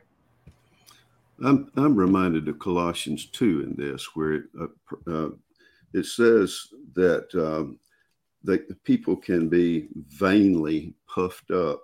[1.43, 4.67] I'm, I'm reminded of Colossians 2 in this, where it, uh,
[5.11, 5.29] uh,
[5.93, 7.77] it says that, um,
[8.43, 11.83] that people can be vainly puffed up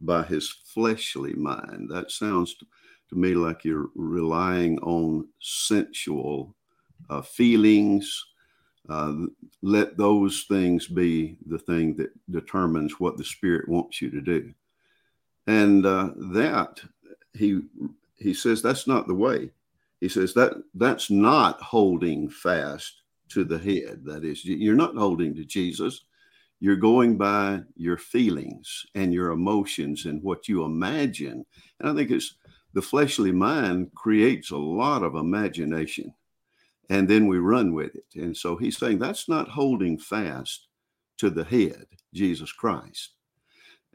[0.00, 1.88] by his fleshly mind.
[1.90, 2.66] That sounds to,
[3.10, 6.54] to me like you're relying on sensual
[7.08, 8.24] uh, feelings.
[8.88, 9.26] Uh,
[9.62, 14.52] let those things be the thing that determines what the Spirit wants you to do.
[15.46, 16.80] And uh, that
[17.34, 17.62] he
[18.16, 19.50] he says that's not the way.
[20.00, 24.02] He says that that's not holding fast to the head.
[24.04, 26.04] That is, you're not holding to Jesus.
[26.58, 31.44] You're going by your feelings and your emotions and what you imagine.
[31.78, 32.34] And I think it's
[32.74, 36.12] the fleshly mind creates a lot of imagination
[36.90, 38.04] and then we run with it.
[38.16, 40.66] And so he's saying that's not holding fast
[41.18, 43.12] to the head, Jesus Christ.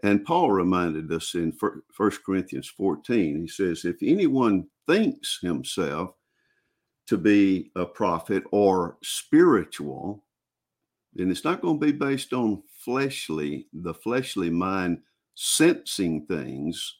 [0.03, 6.15] And Paul reminded us in 1 Corinthians 14, he says, if anyone thinks himself
[7.08, 10.23] to be a prophet or spiritual,
[11.13, 14.99] then it's not going to be based on fleshly, the fleshly mind
[15.34, 16.97] sensing things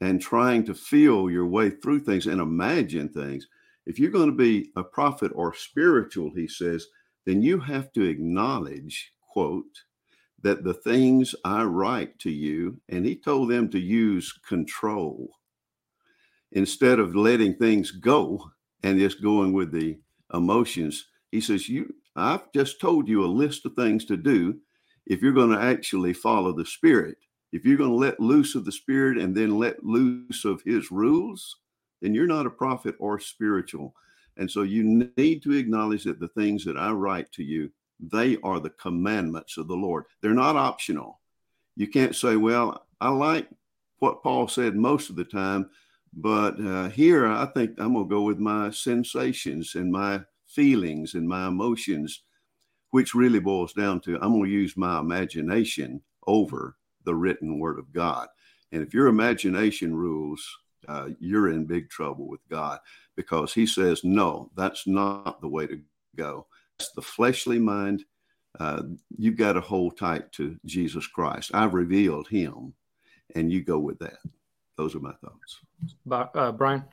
[0.00, 3.46] and trying to feel your way through things and imagine things.
[3.86, 6.86] If you're going to be a prophet or spiritual, he says,
[7.24, 9.82] then you have to acknowledge, quote,
[10.42, 15.30] that the things I write to you, and he told them to use control
[16.52, 18.50] instead of letting things go
[18.82, 19.98] and just going with the
[20.32, 21.06] emotions.
[21.32, 24.58] He says, You I've just told you a list of things to do
[25.06, 27.16] if you're going to actually follow the spirit.
[27.52, 30.90] If you're going to let loose of the spirit and then let loose of his
[30.90, 31.56] rules,
[32.00, 33.94] then you're not a prophet or spiritual.
[34.36, 38.36] And so you need to acknowledge that the things that I write to you they
[38.42, 40.04] are the commandments of the Lord.
[40.20, 41.20] They're not optional.
[41.76, 43.48] You can't say, well, I like
[43.98, 45.70] what Paul said most of the time,
[46.12, 51.14] but uh, here I think I'm going to go with my sensations and my feelings
[51.14, 52.22] and my emotions,
[52.90, 57.78] which really boils down to I'm going to use my imagination over the written word
[57.78, 58.28] of God.
[58.72, 60.46] And if your imagination rules,
[60.88, 62.80] uh, you're in big trouble with God
[63.16, 65.80] because he says, no, that's not the way to
[66.16, 66.46] go
[66.78, 68.04] That's the fleshly mind.
[68.58, 68.82] Uh,
[69.16, 71.50] you've got to hold tight to Jesus Christ.
[71.52, 72.72] I've revealed him,
[73.34, 74.18] and you go with that.
[74.76, 75.60] Those are my thoughts.
[76.10, 76.84] Uh, Brian?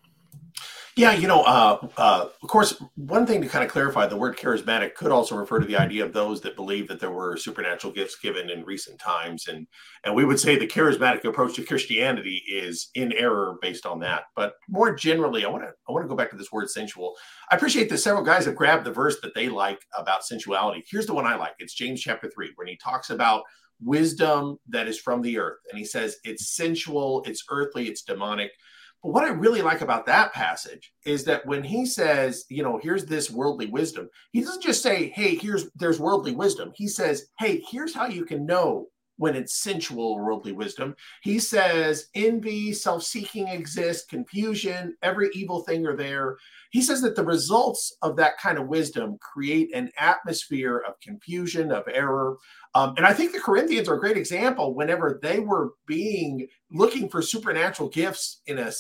[0.96, 4.38] Yeah, you know, uh, uh, of course, one thing to kind of clarify the word
[4.38, 7.92] charismatic could also refer to the idea of those that believe that there were supernatural
[7.92, 9.48] gifts given in recent times.
[9.48, 9.66] And,
[10.04, 14.26] and we would say the charismatic approach to Christianity is in error based on that.
[14.36, 17.16] But more generally, I want to I want to go back to this word sensual.
[17.50, 20.84] I appreciate that several guys have grabbed the verse that they like about sensuality.
[20.88, 21.56] Here's the one I like.
[21.58, 23.44] It's James chapter 3, when he talks about
[23.82, 25.58] wisdom that is from the earth.
[25.72, 28.52] And he says it's sensual, it's earthly, it's demonic.
[29.04, 32.80] But what I really like about that passage is that when he says, you know,
[32.82, 36.72] here's this worldly wisdom, he doesn't just say, hey, here's there's worldly wisdom.
[36.74, 38.88] He says, hey, here's how you can know
[39.24, 40.94] when it's sensual worldly wisdom.
[41.22, 46.36] He says envy, self-seeking exist, confusion, every evil thing are there.
[46.72, 51.72] He says that the results of that kind of wisdom create an atmosphere of confusion,
[51.72, 52.36] of error.
[52.76, 57.08] Um, and I think the Corinthians are a great example whenever they were being looking
[57.08, 58.74] for supernatural gifts in a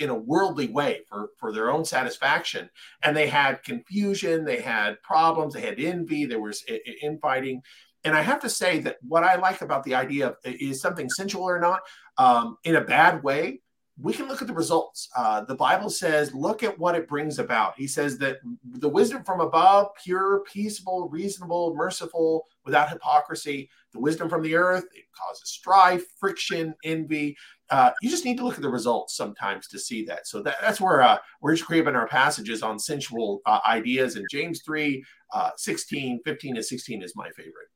[0.00, 2.68] in a worldly way for, for their own satisfaction.
[3.04, 6.64] And they had confusion, they had problems, they had envy, there was
[7.00, 7.62] infighting.
[8.04, 11.08] And I have to say that what I like about the idea of is something
[11.08, 11.82] sensual or not,
[12.18, 13.60] um, in a bad way,
[14.00, 15.08] we can look at the results.
[15.16, 17.74] Uh, the Bible says, look at what it brings about.
[17.76, 23.70] He says that the wisdom from above, pure, peaceable, reasonable, merciful, without hypocrisy.
[23.92, 27.36] The wisdom from the earth, it causes strife, friction, envy.
[27.70, 30.26] Uh, you just need to look at the results sometimes to see that.
[30.26, 34.16] So that, that's where uh, we're just creating our passages on sensual uh, ideas.
[34.16, 37.68] And James 3, uh, 16, 15, and 16 is my favorite.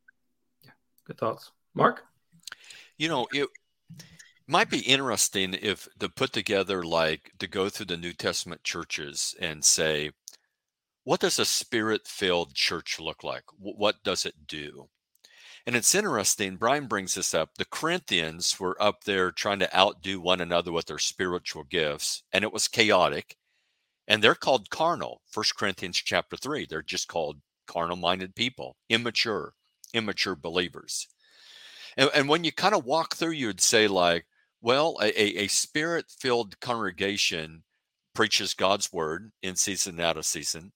[1.08, 1.50] Good thoughts.
[1.74, 2.04] Mark?
[2.98, 3.48] You know, it,
[4.46, 9.34] might be interesting if to put together like to go through the New Testament churches
[9.40, 10.10] and say,
[11.04, 13.44] what does a spirit filled church look like?
[13.58, 14.88] What does it do?
[15.66, 17.56] And it's interesting, Brian brings this up.
[17.56, 22.42] The Corinthians were up there trying to outdo one another with their spiritual gifts, and
[22.42, 23.36] it was chaotic.
[24.06, 25.20] And they're called carnal.
[25.30, 26.66] First Corinthians chapter 3.
[26.68, 29.52] They're just called carnal minded people, immature,
[29.94, 31.08] immature believers.
[31.96, 34.26] And, and when you kind of walk through, you'd say, like,
[34.60, 37.64] well, a, a spirit filled congregation
[38.14, 40.72] preaches God's word in season and out of season.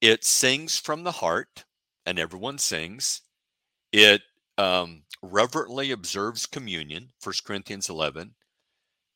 [0.00, 1.64] It sings from the heart,
[2.06, 3.22] and everyone sings.
[3.92, 4.22] It
[4.56, 8.34] um, reverently observes communion, 1 Corinthians 11.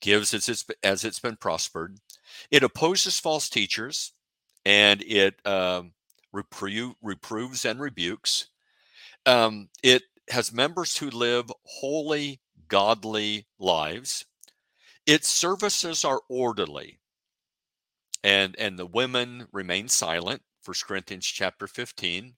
[0.01, 1.99] gives as it's, as it's been prospered.
[2.51, 4.13] It opposes false teachers
[4.65, 5.93] and it um,
[6.35, 8.49] repro- reproves and rebukes.
[9.27, 14.25] Um, it has members who live holy, godly lives.
[15.07, 17.01] Its services are orderly,
[18.25, 20.43] and and the women remain silent.
[20.63, 22.35] First Corinthians chapter fifteen,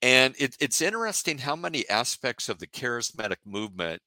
[0.00, 4.02] and it, it's interesting how many aspects of the charismatic movement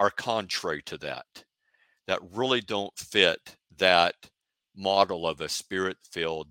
[0.00, 1.44] are contrary to that,
[2.06, 4.14] that really don't fit that
[4.74, 6.48] model of a spirit-filled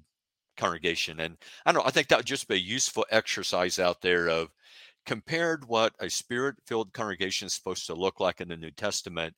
[0.58, 1.20] congregation.
[1.20, 4.28] And I don't know, I think that would just be a useful exercise out there
[4.28, 4.50] of
[5.06, 9.34] compared what a spirit-filled congregation is supposed to look like in the New Testament,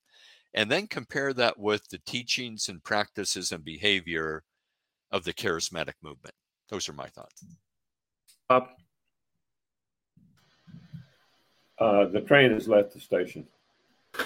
[0.56, 4.44] and then compare that with the teachings and practices and behavior
[5.12, 6.34] of the charismatic movement.
[6.70, 7.46] Those are my thoughts.
[8.48, 8.70] Bob?
[11.78, 13.46] Uh, the train has left the station.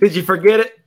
[0.00, 0.78] Did you forget it?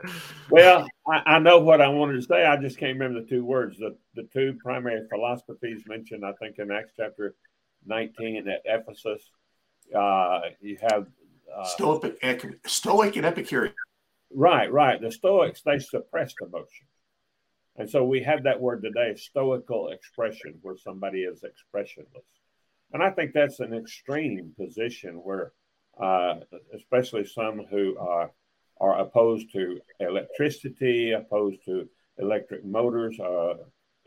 [0.50, 2.46] Well, I, I, know what I wanted to say.
[2.46, 3.78] I just can't remember the two words.
[3.78, 7.36] The the two primary philosophies mentioned, I think, in Acts chapter
[7.86, 9.32] 19 at Ephesus.
[9.96, 11.08] Uh, you have
[11.56, 13.74] uh, Stoic, Stoic and Epicurean.
[14.34, 15.02] Right, right.
[15.02, 16.88] The Stoics they suppressed emotion,
[17.78, 22.28] and so we have that word today, stoical expression, where somebody is expressionless.
[22.92, 25.54] And I think that's an extreme position where,
[26.00, 26.36] uh,
[26.76, 28.32] especially some who are,
[28.82, 33.54] are opposed to electricity, opposed to electric motors, uh,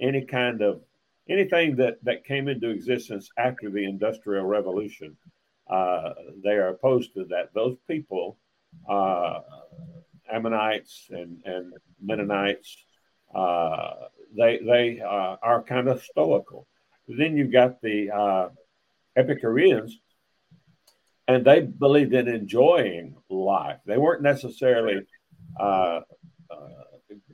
[0.00, 0.82] any kind of
[1.28, 5.16] anything that, that came into existence after the Industrial Revolution,
[5.70, 6.10] uh,
[6.42, 7.54] they are opposed to that.
[7.54, 8.38] Those people,
[8.88, 9.40] uh,
[10.32, 12.76] Ammonites and, and Mennonites,
[13.34, 13.94] uh,
[14.36, 16.66] they they uh, are kind of stoical.
[17.08, 18.48] Then you've got the uh,
[19.16, 19.98] Epicureans,
[21.28, 23.78] and they believed in enjoying life.
[23.86, 25.02] They weren't necessarily
[25.58, 26.00] uh,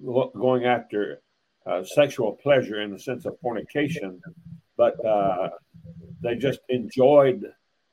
[0.05, 1.21] going after
[1.69, 4.21] uh, sexual pleasure in the sense of fornication,
[4.77, 5.51] but uh,
[6.23, 7.45] they just enjoyed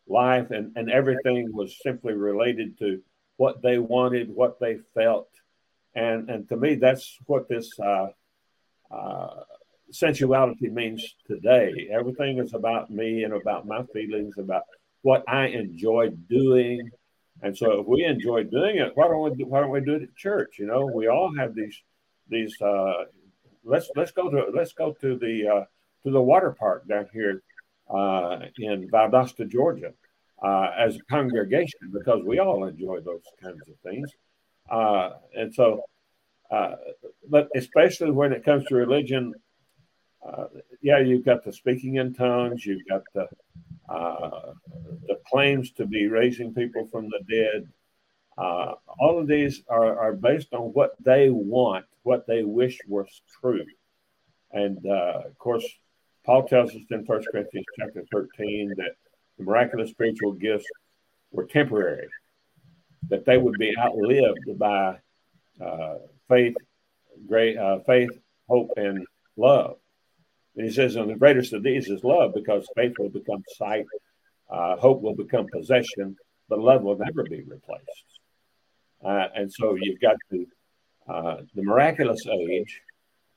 [0.07, 3.01] life, and, and everything was simply related to
[3.38, 5.28] what they wanted, what they felt.
[5.95, 8.07] And, and to me, that's what this uh,
[9.91, 11.89] sensuality means today.
[11.91, 14.63] Everything is about me and about my feelings, about
[15.01, 16.89] what I enjoy doing.
[17.41, 19.95] And so, if we enjoy doing it, why don't we do, why don't we do
[19.95, 20.55] it at church?
[20.57, 21.78] You know, we all have these
[22.30, 22.55] these.
[22.61, 23.05] Uh,
[23.66, 25.66] let's let's go to let's go to the uh,
[26.03, 27.41] to the water park down here
[27.89, 29.93] uh, in Valdosta, Georgia,
[30.41, 34.11] uh, as a congregation because we all enjoy those kinds of things.
[34.70, 35.84] Uh, and so,
[36.51, 36.76] uh,
[37.30, 39.34] but especially when it comes to religion,
[40.26, 40.45] uh,
[40.82, 43.28] yeah, you've got the speaking in tongues, you've got the
[45.07, 47.68] the claims to be raising people from the dead.
[48.38, 53.08] All of these are, are based on what they want, what they wish was
[53.41, 53.66] true.
[54.51, 55.66] And uh, of course,
[56.26, 58.91] Paul tells us in 1 Corinthians chapter 13 that
[59.38, 60.68] the miraculous spiritual gifts
[61.32, 62.08] were temporary,
[63.10, 64.97] that they would be outlived by
[65.60, 65.95] uh,
[66.30, 66.56] faith,
[67.28, 68.12] great uh, faith,
[68.47, 69.78] hope, and love.
[70.56, 73.86] And he says, and the greatest of these is love because faith will become sight,
[74.49, 76.16] uh, hope will become possession,
[76.49, 78.20] but love will never be replaced.
[79.03, 80.45] Uh, and so you've got the,
[81.08, 82.82] uh, the miraculous age,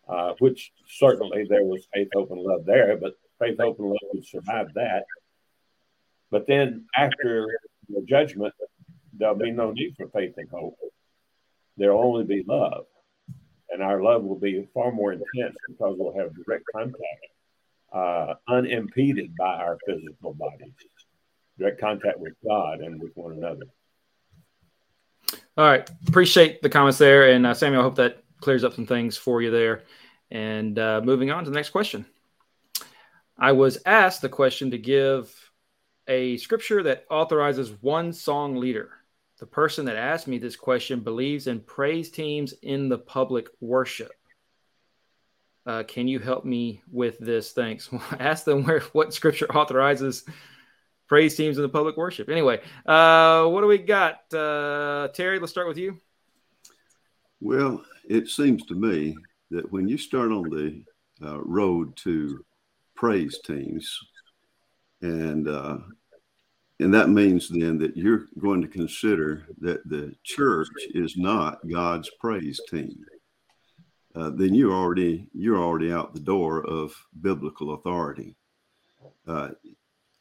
[0.09, 3.99] uh, which certainly there was faith, hope, and love there, but faith, hope, and love
[4.13, 5.05] would survive that.
[6.31, 7.47] But then after
[7.89, 8.55] the judgment,
[9.17, 10.79] there'll be no need for faith and hope.
[11.77, 12.87] There'll only be love
[13.71, 17.27] and our love will be far more intense because we'll have direct contact,
[17.93, 20.73] uh, unimpeded by our physical bodies,
[21.59, 23.67] direct contact with God and with one another.
[25.59, 28.87] All right, appreciate the comments there, and uh, Samuel, I hope that clears up some
[28.87, 29.83] things for you there.
[30.31, 32.07] And uh, moving on to the next question,
[33.37, 35.35] I was asked the question to give
[36.07, 38.91] a scripture that authorizes one song leader
[39.41, 44.13] the person that asked me this question believes in praise teams in the public worship.
[45.67, 47.53] Uh, can you help me with this?
[47.53, 47.89] Thanks.
[48.21, 50.25] Ask them where what scripture authorizes
[51.09, 52.29] praise teams in the public worship.
[52.29, 54.33] Anyway, uh, what do we got?
[54.33, 55.97] Uh, Terry, let's start with you.
[57.41, 59.17] Well, it seems to me
[59.51, 60.83] that when you start on the
[61.23, 62.45] uh, road to
[62.95, 63.99] praise teams,
[65.03, 65.79] and uh,
[66.81, 72.11] and that means then that you're going to consider that the church is not God's
[72.21, 73.05] praise team.
[74.15, 78.37] Uh, then you're already you're already out the door of biblical authority.
[79.27, 79.51] Uh,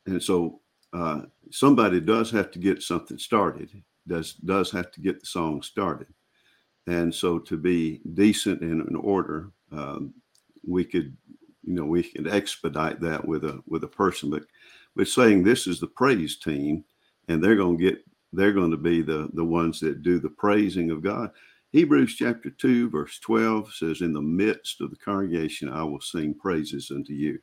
[0.06, 0.62] and so
[0.98, 1.22] uh,
[1.52, 3.70] somebody does have to get something started.
[4.08, 6.08] does does have to get the song started.
[6.88, 10.14] And so to be decent and in order, um,
[10.66, 11.16] we could,
[11.64, 14.44] you know, we could expedite that with a with a person, but
[14.96, 16.84] but saying this is the praise team,
[17.28, 20.30] and they're going to get they're going to be the the ones that do the
[20.30, 21.32] praising of God.
[21.74, 26.34] Hebrews chapter 2, verse 12 says, In the midst of the congregation, I will sing
[26.34, 27.40] praises unto you.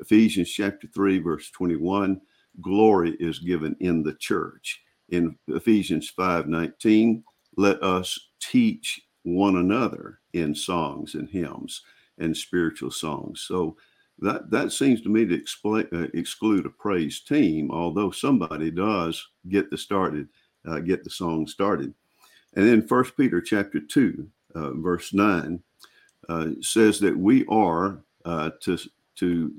[0.00, 2.20] Ephesians chapter 3, verse 21,
[2.60, 4.82] glory is given in the church.
[5.10, 7.24] In Ephesians 5 19,
[7.56, 11.82] let us teach one another in songs and hymns
[12.18, 13.44] and spiritual songs.
[13.46, 13.76] So
[14.20, 19.70] that that seems to me to uh, exclude a praise team, although somebody does get
[19.70, 20.28] the started,
[20.68, 21.94] uh, get the song started.
[22.54, 25.62] And then First Peter chapter two, uh, verse nine,
[26.28, 28.78] uh, says that we are uh, to
[29.16, 29.52] to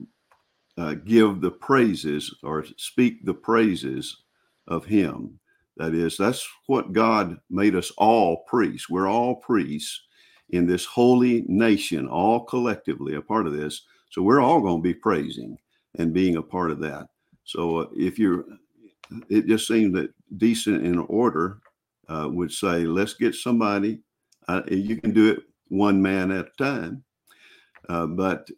[0.80, 4.24] uh, give the praises or speak the praises
[4.68, 5.38] of Him.
[5.76, 8.90] That is, that's what God made us all priests.
[8.90, 10.02] We're all priests
[10.50, 13.84] in this holy nation, all collectively a part of this.
[14.10, 15.58] So we're all going to be praising
[15.96, 17.10] and being a part of that.
[17.44, 18.46] So uh, if you're,
[19.30, 21.60] it just seems that decent in order
[22.08, 24.00] uh, would say, let's get somebody.
[24.48, 27.04] Uh, you can do it one man at a time,
[27.90, 28.50] uh, but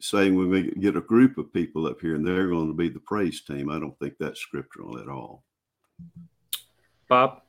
[0.00, 3.00] saying we get a group of people up here and they're going to be the
[3.00, 5.44] praise team, I don't think that's scriptural at all.
[7.08, 7.42] Bob,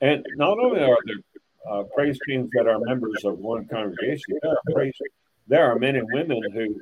[0.00, 1.16] and not only are there
[1.70, 4.92] uh, praise teams that are members of one congregation, there are, praise,
[5.46, 6.78] there are men and women who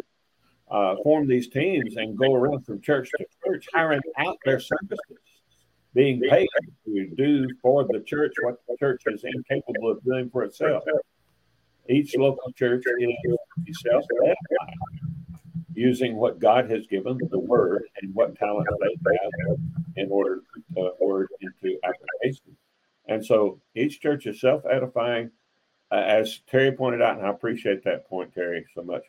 [0.70, 4.98] uh, form these teams and go around from church to church, hiring out their services
[5.94, 6.48] being paid
[6.86, 10.82] to do for the church what the church is incapable of doing for itself.
[11.89, 12.85] Each local church
[13.66, 14.05] is self
[15.74, 19.59] using what God has given, the word, and what talent they have
[19.97, 20.43] in order to
[20.74, 22.57] put the word into application.
[23.07, 25.30] And so each church is self edifying.
[25.91, 29.03] Uh, as Terry pointed out, and I appreciate that point, Terry, so much.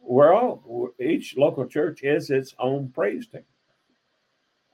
[0.00, 3.42] We're all, each local church is its own praise team.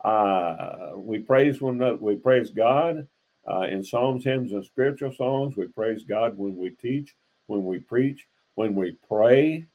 [0.05, 1.97] Uh, we praise one another.
[1.97, 3.09] We praise God
[3.51, 5.57] uh, in psalms, hymns, and spiritual songs.
[5.57, 7.15] We praise God when we teach,
[7.47, 9.67] when we preach, when we pray.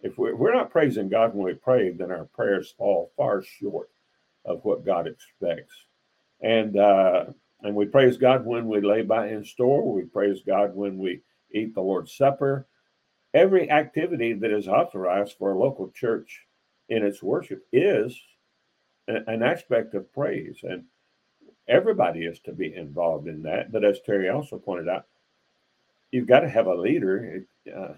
[0.00, 3.88] If we're, we're not praising God when we pray, then our prayers fall far short
[4.44, 5.74] of what God expects.
[6.40, 7.26] And uh,
[7.62, 9.92] and we praise God when we lay by in store.
[9.92, 11.20] We praise God when we
[11.54, 12.66] eat the Lord's Supper.
[13.34, 16.40] Every activity that is authorized for a local church
[16.88, 18.20] in its worship is
[19.08, 20.58] an aspect of praise.
[20.62, 20.84] And
[21.68, 23.72] everybody is to be involved in that.
[23.72, 25.06] But as Terry also pointed out,
[26.10, 27.44] you've got to have a leader.
[27.74, 27.94] Uh,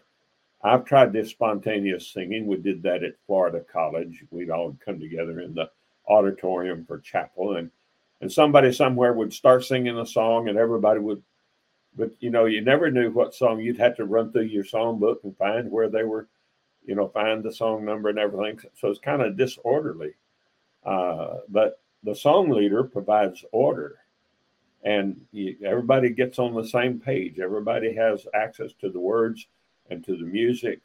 [0.62, 2.46] I've tried this spontaneous singing.
[2.46, 4.24] We did that at Florida College.
[4.30, 5.70] We'd all come together in the
[6.08, 7.70] auditorium for chapel, and
[8.20, 11.22] and somebody somewhere would start singing a song, and everybody would.
[11.96, 15.22] But you know, you never knew what song you'd have to run through your songbook
[15.24, 16.28] and find where they were,
[16.86, 18.58] you know, find the song number and everything.
[18.74, 20.14] So it's kind of disorderly.
[20.84, 23.96] Uh, but the song leader provides order,
[24.84, 27.38] and you, everybody gets on the same page.
[27.38, 29.46] Everybody has access to the words
[29.90, 30.80] and to the music,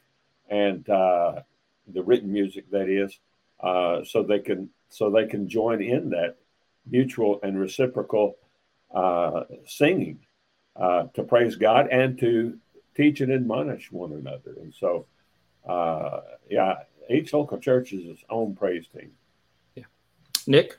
[0.48, 1.40] and uh,
[1.86, 3.18] the written music that is,
[3.60, 6.36] uh, so they can so they can join in that
[6.90, 8.36] mutual and reciprocal
[8.92, 10.18] uh, singing
[10.76, 12.58] uh, to praise God and to
[12.96, 14.56] teach and admonish one another.
[14.60, 15.06] And so,
[15.68, 16.74] uh, yeah,
[17.08, 19.12] each local church is its own praise team.
[19.76, 19.84] Yeah,
[20.46, 20.78] Nick?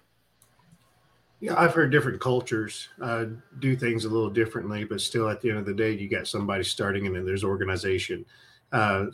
[1.42, 3.26] Yeah, I've heard different cultures uh,
[3.60, 6.28] do things a little differently, but still, at the end of the day, you got
[6.28, 8.26] somebody starting and then there's organization.
[8.72, 9.08] Uh,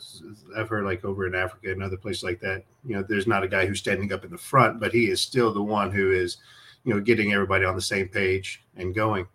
[0.55, 3.43] I've heard like over in Africa and other places like that, you know, there's not
[3.43, 6.11] a guy who's standing up in the front, but he is still the one who
[6.11, 6.37] is,
[6.83, 9.25] you know, getting everybody on the same page and going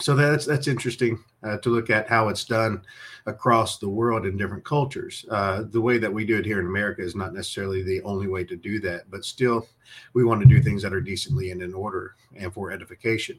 [0.00, 2.82] so that's that's interesting uh, to look at how it's done
[3.26, 5.24] across the world in different cultures.
[5.30, 8.26] Uh, the way that we do it here in America is not necessarily the only
[8.26, 9.66] way to do that, but still,
[10.14, 13.38] we want to do things that are decently and in order and for edification.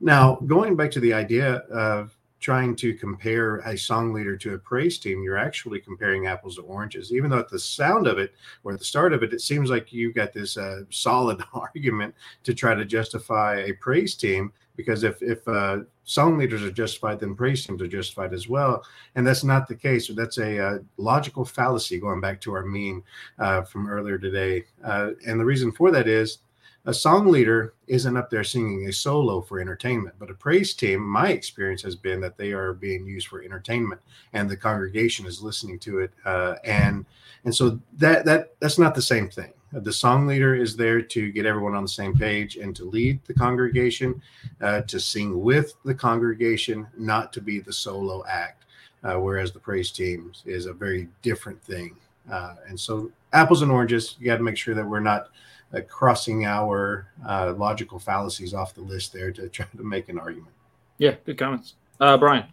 [0.00, 4.58] Now, going back to the idea of trying to compare a song leader to a
[4.58, 7.10] praise team, you're actually comparing apples to oranges.
[7.10, 8.34] Even though at the sound of it
[8.64, 12.14] or at the start of it, it seems like you've got this uh, solid argument
[12.42, 14.52] to try to justify a praise team.
[14.76, 18.84] Because if if uh, song leaders are justified, then praise teams are justified as well,
[19.14, 20.10] and that's not the case.
[20.14, 22.00] That's a uh, logical fallacy.
[22.00, 23.04] Going back to our meme
[23.38, 26.38] uh, from earlier today, uh, and the reason for that is
[26.86, 31.00] a song leader isn't up there singing a solo for entertainment, but a praise team,
[31.00, 34.00] my experience has been that they are being used for entertainment,
[34.34, 37.06] and the congregation is listening to it, uh, and
[37.44, 39.52] and so that that that's not the same thing.
[39.82, 43.18] The song leader is there to get everyone on the same page and to lead
[43.24, 44.22] the congregation,
[44.60, 48.64] uh, to sing with the congregation, not to be the solo act.
[49.02, 51.96] Uh, whereas the praise team is a very different thing.
[52.30, 55.28] Uh, and so, apples and oranges, you got to make sure that we're not
[55.74, 60.18] uh, crossing our uh, logical fallacies off the list there to try to make an
[60.18, 60.52] argument.
[60.98, 61.74] Yeah, good comments.
[62.00, 62.44] Uh, Brian.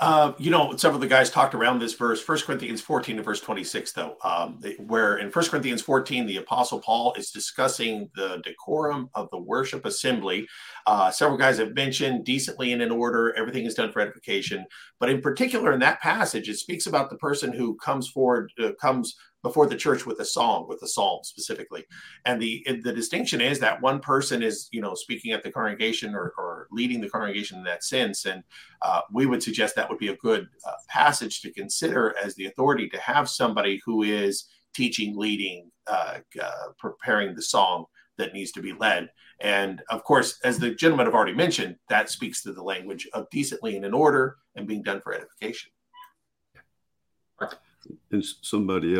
[0.00, 3.22] Uh, you know, several of the guys talked around this verse, First Corinthians 14 to
[3.22, 8.40] verse 26, though, um, where in First Corinthians 14, the Apostle Paul is discussing the
[8.44, 10.46] decorum of the worship assembly.
[10.86, 14.64] Uh, several guys have mentioned decently and in order, everything is done for edification.
[15.00, 18.72] But in particular, in that passage, it speaks about the person who comes forward, uh,
[18.80, 19.16] comes
[19.48, 21.84] before the church with a song, with a psalm specifically.
[22.26, 26.14] And the the distinction is that one person is, you know, speaking at the congregation
[26.14, 28.26] or, or leading the congregation in that sense.
[28.26, 28.42] And
[28.82, 32.46] uh, we would suggest that would be a good uh, passage to consider as the
[32.46, 34.44] authority to have somebody who is
[34.74, 37.86] teaching, leading, uh, uh preparing the song
[38.18, 39.08] that needs to be led.
[39.40, 43.30] And of course, as the gentlemen have already mentioned, that speaks to the language of
[43.30, 45.70] decently and in order and being done for edification.
[48.10, 48.94] And somebody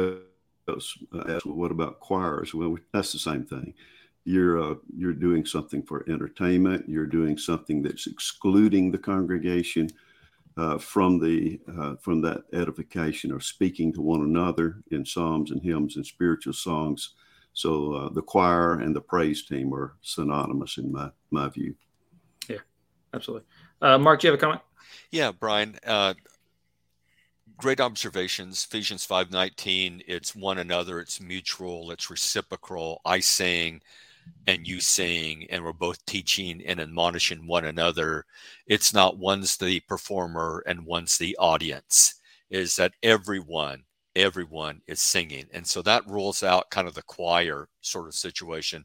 [0.68, 0.98] else
[1.28, 2.54] asked, well, what about choirs?
[2.54, 3.74] Well, that's the same thing.
[4.24, 6.88] You're uh, you're doing something for entertainment.
[6.88, 9.88] You're doing something that's excluding the congregation
[10.58, 15.62] uh, from the uh, from that edification or speaking to one another in psalms and
[15.62, 17.14] hymns and spiritual songs.
[17.54, 21.74] So uh, the choir and the praise team are synonymous in my my view.
[22.48, 22.58] Yeah,
[23.14, 23.46] absolutely.
[23.80, 24.60] Uh, Mark, do you have a comment?
[25.10, 25.78] Yeah, Brian.
[27.58, 28.64] Great observations.
[28.64, 33.00] Ephesians 5.19 it's one another it's mutual it's reciprocal.
[33.04, 33.82] I sing
[34.46, 38.26] and you sing and we're both teaching and admonishing one another.
[38.68, 42.14] It's not one's the performer and one's the audience.
[42.48, 43.84] Is that everyone
[44.14, 45.46] everyone is singing.
[45.52, 48.84] And so that rules out kind of the choir sort of situation.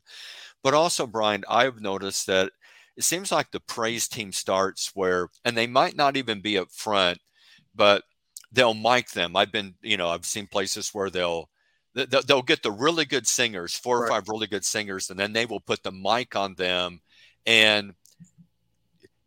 [0.63, 2.51] But also brian i've noticed that
[2.97, 6.71] it seems like the praise team starts where and they might not even be up
[6.71, 7.19] front
[7.75, 8.03] but
[8.53, 9.35] they'll mic them.
[9.35, 11.49] I've been, you know, I've seen places where they'll
[11.93, 14.05] they'll get the really good singers, four right.
[14.05, 17.01] or five really good singers, and then they will put the mic on them,
[17.45, 17.93] and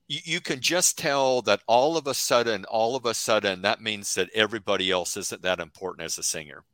[0.09, 3.81] you, you can just tell that all of a sudden, all of a sudden, that
[3.81, 6.65] means that everybody else isn't that important as a singer.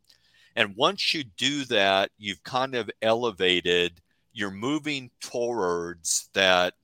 [0.57, 4.01] And once you do that, you've kind of elevated.
[4.33, 6.75] You're moving towards that.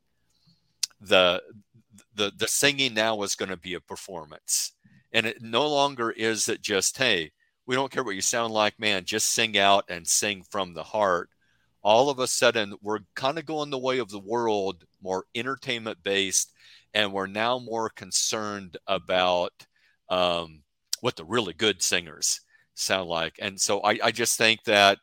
[1.00, 1.42] The
[2.14, 4.72] the the singing now is going to be a performance
[5.12, 7.30] and it no longer is it just, hey,
[7.66, 10.82] we don't care what you sound like, man, just sing out and sing from the
[10.82, 11.28] heart.
[11.82, 15.98] All of a sudden, we're kind of going the way of the world, more entertainment
[16.02, 16.52] based,
[16.94, 19.52] and we're now more concerned about
[20.08, 20.62] um,
[21.00, 22.40] what the really good singers
[22.74, 23.34] sound like.
[23.38, 24.98] And so I, I just think that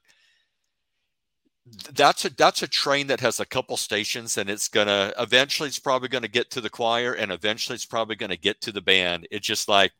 [1.93, 5.79] that's a that's a train that has a couple stations and it's gonna eventually it's
[5.79, 9.27] probably gonna get to the choir and eventually it's probably gonna get to the band.
[9.31, 9.91] It's just like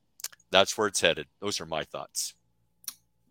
[0.52, 1.28] that's where it's headed.
[1.42, 2.36] Those are my thoughts.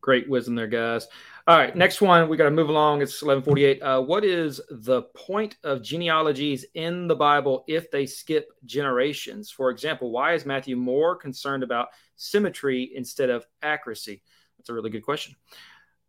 [0.01, 1.07] Great wisdom there guys.
[1.47, 3.03] All right next one we got to move along.
[3.03, 8.49] It's 1148 uh, what is the point of genealogies in the bible if they skip
[8.64, 9.49] generations?
[9.49, 14.22] For example why is matthew more concerned about symmetry instead of accuracy?
[14.59, 15.37] That's a really good question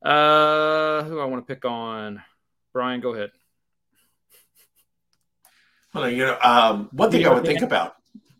[0.06, 2.22] uh, who I want to pick on?
[2.74, 3.32] Brian, go ahead.
[5.94, 7.96] Well, you know, um, one thing I would think about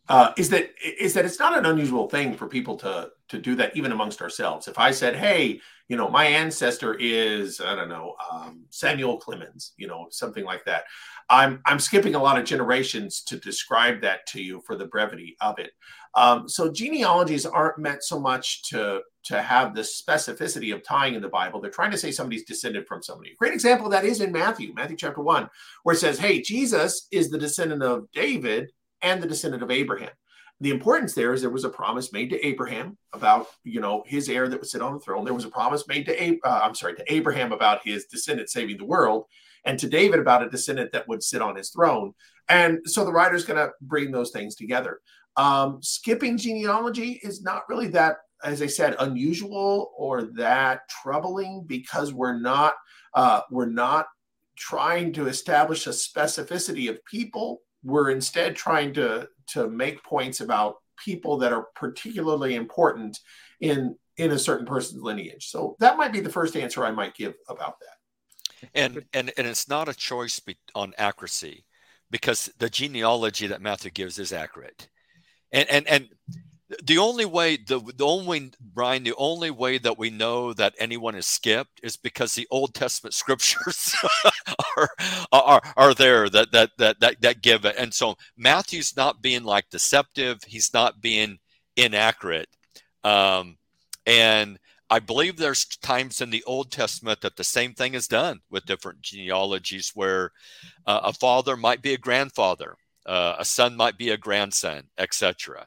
[0.10, 3.56] uh, is that is that it's not an unusual thing for people to to do
[3.56, 4.68] that even amongst ourselves.
[4.68, 9.74] If I said, "Hey, you know, my ancestor is I don't know um, Samuel Clemens,"
[9.78, 10.86] you know, something like that,
[11.30, 15.36] I'm I'm skipping a lot of generations to describe that to you for the brevity
[15.42, 15.72] of it.
[16.16, 21.22] Um, so genealogies aren't meant so much to to have the specificity of tying in
[21.22, 21.60] the Bible.
[21.60, 23.32] They're trying to say somebody's descended from somebody.
[23.32, 25.50] A great example of that is in Matthew, Matthew chapter one,
[25.84, 28.72] where it says, "Hey, Jesus is the descendant of David
[29.02, 30.12] and the descendant of Abraham."
[30.62, 34.30] The importance there is there was a promise made to Abraham about you know his
[34.30, 35.26] heir that would sit on the throne.
[35.26, 38.78] There was a promise made to uh, I'm sorry to Abraham about his descendant saving
[38.78, 39.26] the world,
[39.66, 42.14] and to David about a descendant that would sit on his throne.
[42.48, 45.02] And so the writer's going to bring those things together.
[45.36, 52.14] Um, skipping genealogy is not really that, as I said, unusual or that troubling because
[52.14, 52.76] we're not
[53.14, 54.08] uh, we're not
[54.58, 57.62] trying to establish a specificity of people.
[57.84, 63.20] We're instead trying to to make points about people that are particularly important
[63.60, 65.48] in in a certain person's lineage.
[65.48, 68.70] So that might be the first answer I might give about that.
[68.74, 70.42] And and and it's not a choice
[70.74, 71.66] on accuracy
[72.10, 74.90] because the genealogy that Matthew gives is accurate.
[75.52, 76.10] And and and
[76.84, 81.16] the only way the, the only brian the only way that we know that anyone
[81.16, 83.96] is skipped is because the old testament scriptures
[84.78, 84.90] are,
[85.32, 89.44] are are there that, that that that that give it and so matthew's not being
[89.44, 90.44] like deceptive.
[90.46, 91.40] He's not being
[91.76, 92.50] inaccurate.
[93.04, 93.58] Um,
[94.06, 98.40] and i believe there's times in the old testament that the same thing is done
[98.52, 100.32] with different genealogies where
[100.86, 102.76] uh, a father might be a grandfather
[103.08, 105.66] uh, a son might be a grandson etc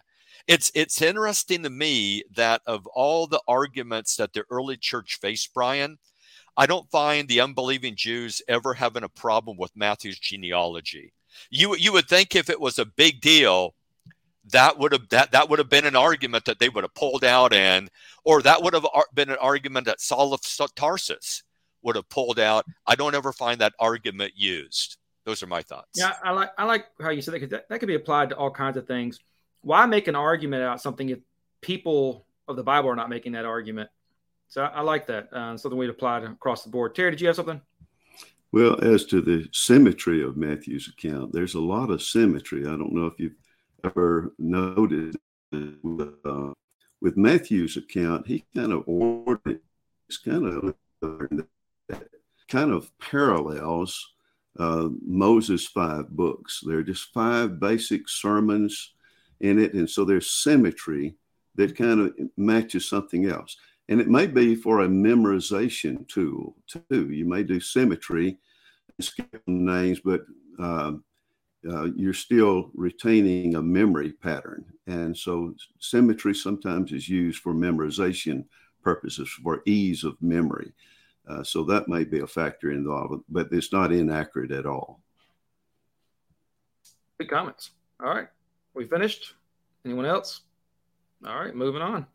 [0.48, 5.52] it's it's interesting to me that of all the arguments that the early church faced,
[5.52, 5.98] Brian,
[6.58, 11.12] I don't find the unbelieving Jews ever having a problem with Matthew's genealogy.
[11.50, 13.74] You you would think if it was a big deal,
[14.50, 17.24] that would have that that would have been an argument that they would have pulled
[17.24, 17.90] out and
[18.24, 20.42] or that would have been an argument that Saul of
[20.74, 21.42] Tarsus
[21.82, 22.66] would have pulled out.
[22.86, 24.98] I don't ever find that argument used.
[25.24, 25.90] Those are my thoughts.
[25.94, 28.36] Yeah, I like I like how you said that that, that could be applied to
[28.36, 29.20] all kinds of things
[29.62, 31.18] why make an argument about something if
[31.60, 33.90] people of the Bible are not making that argument?
[34.48, 35.32] So I, like that.
[35.32, 36.94] Uh, something we'd apply across the board.
[36.94, 37.60] Terry, did you have something?
[38.50, 42.62] Well, as to the symmetry of Matthew's account, there's a lot of symmetry.
[42.62, 43.36] I don't know if you've
[43.84, 45.16] ever noted
[45.52, 46.52] uh,
[47.00, 49.60] with Matthew's account, he kind of ordered,
[50.08, 50.74] it's kind of
[52.48, 54.14] kind of parallels
[54.58, 56.62] uh, Moses' five books.
[56.66, 58.94] They're just five basic sermons
[59.40, 59.74] in it.
[59.74, 61.14] And so there's symmetry
[61.54, 63.56] that kind of matches something else.
[63.88, 67.10] And it may be for a memorization tool too.
[67.10, 68.38] You may do symmetry,
[69.00, 70.22] skip names, but
[70.58, 70.92] uh,
[71.68, 74.64] uh, you're still retaining a memory pattern.
[74.86, 78.44] And so symmetry sometimes is used for memorization
[78.82, 80.72] purposes for ease of memory.
[81.26, 85.00] Uh, so that may be a factor involved, but it's not inaccurate at all.
[87.18, 87.72] Good comments.
[88.00, 88.28] All right.
[88.74, 89.34] We finished?
[89.84, 90.42] Anyone else?
[91.26, 92.06] All right, moving on.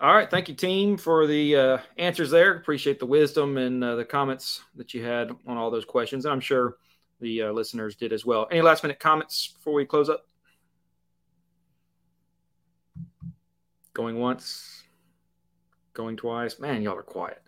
[0.00, 2.54] All right, thank you, team, for the uh, answers there.
[2.54, 6.26] Appreciate the wisdom and uh, the comments that you had on all those questions.
[6.26, 6.76] I'm sure
[7.20, 8.46] the uh, listeners did as well.
[8.52, 10.28] Any last minute comments before we close up?
[13.94, 14.84] Going once,
[15.92, 16.60] going twice.
[16.60, 17.42] Man, y'all are quiet.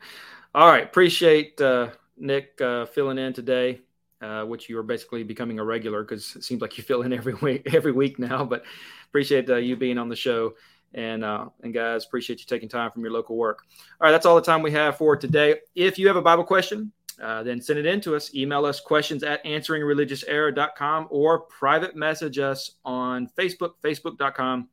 [0.53, 3.81] All right, appreciate uh, Nick uh, filling in today
[4.25, 7.12] uh, which you are basically becoming a regular because it seems like you fill in
[7.12, 8.45] every week every week now.
[8.45, 8.65] But
[9.09, 10.55] appreciate uh, you being on the show.
[10.95, 13.64] And uh, and guys, appreciate you taking time from your local work.
[14.01, 15.57] All right, that's all the time we have for today.
[15.74, 18.34] If you have a Bible question, uh, then send it in to us.
[18.34, 24.68] Email us questions at answeringreligiouserror.com or private message us on Facebook, facebook.com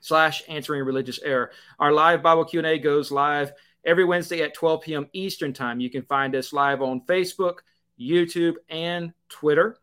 [0.00, 1.50] slash answering religious error.
[1.78, 3.52] Our live Bible Q&A goes live
[3.84, 5.06] every Wednesday at 12 p.m.
[5.12, 5.80] Eastern time.
[5.80, 7.58] You can find us live on Facebook,
[7.98, 9.78] YouTube, and Twitter.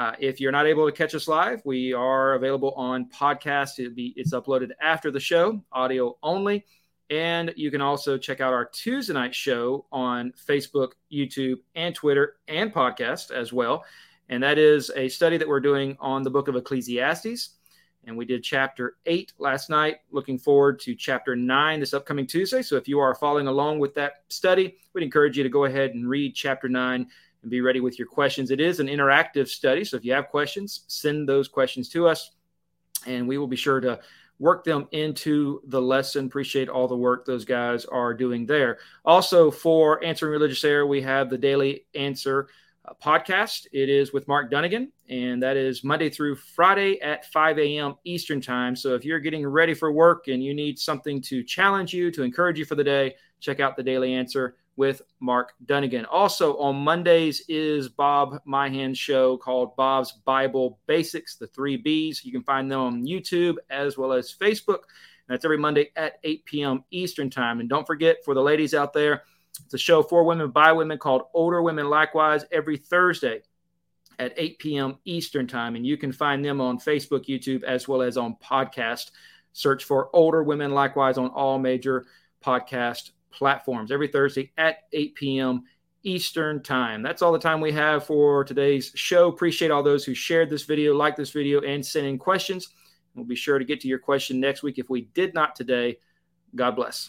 [0.00, 3.78] Uh, if you're not able to catch us live, we are available on podcast.
[3.78, 6.64] It'll be it's uploaded after the show, audio only.
[7.10, 12.36] And you can also check out our Tuesday night show on Facebook, YouTube, and Twitter,
[12.48, 13.84] and podcast as well.
[14.30, 17.56] And that is a study that we're doing on the book of Ecclesiastes.
[18.04, 19.96] And we did chapter eight last night.
[20.10, 22.62] Looking forward to chapter nine this upcoming Tuesday.
[22.62, 25.90] So if you are following along with that study, we'd encourage you to go ahead
[25.90, 27.08] and read chapter nine
[27.42, 28.50] and be ready with your questions.
[28.50, 29.84] It is an interactive study.
[29.84, 32.32] So if you have questions, send those questions to us
[33.06, 34.00] and we will be sure to
[34.38, 36.26] work them into the lesson.
[36.26, 38.78] Appreciate all the work those guys are doing there.
[39.04, 42.48] Also, for Answering Religious Error, we have the Daily Answer
[42.86, 43.66] uh, podcast.
[43.72, 47.94] It is with Mark Dunagan, and that is Monday through Friday at 5 a.m.
[48.04, 48.74] Eastern Time.
[48.74, 52.22] So if you're getting ready for work and you need something to challenge you, to
[52.22, 56.06] encourage you for the day, check out the Daily Answer with Mark Dunagan.
[56.10, 62.24] Also on Mondays is Bob Myhan's show called Bob's Bible Basics, the three B's.
[62.24, 64.78] You can find them on YouTube as well as Facebook.
[65.28, 66.84] That's every Monday at 8 p.m.
[66.90, 67.60] Eastern Time.
[67.60, 69.24] And don't forget, for the ladies out there,
[69.62, 73.42] it's a show for women by women called Older Women Likewise every Thursday
[74.18, 74.98] at 8 p.m.
[75.04, 75.76] Eastern Time.
[75.76, 79.10] And you can find them on Facebook, YouTube, as well as on podcast.
[79.52, 82.06] Search for Older Women Likewise on all major
[82.42, 85.64] podcast platforms every Thursday at 8 p.m.
[86.02, 87.02] Eastern Time.
[87.02, 89.28] That's all the time we have for today's show.
[89.28, 92.68] Appreciate all those who shared this video, liked this video, and sent in questions.
[93.14, 95.98] We'll be sure to get to your question next week if we did not today.
[96.54, 97.08] God bless.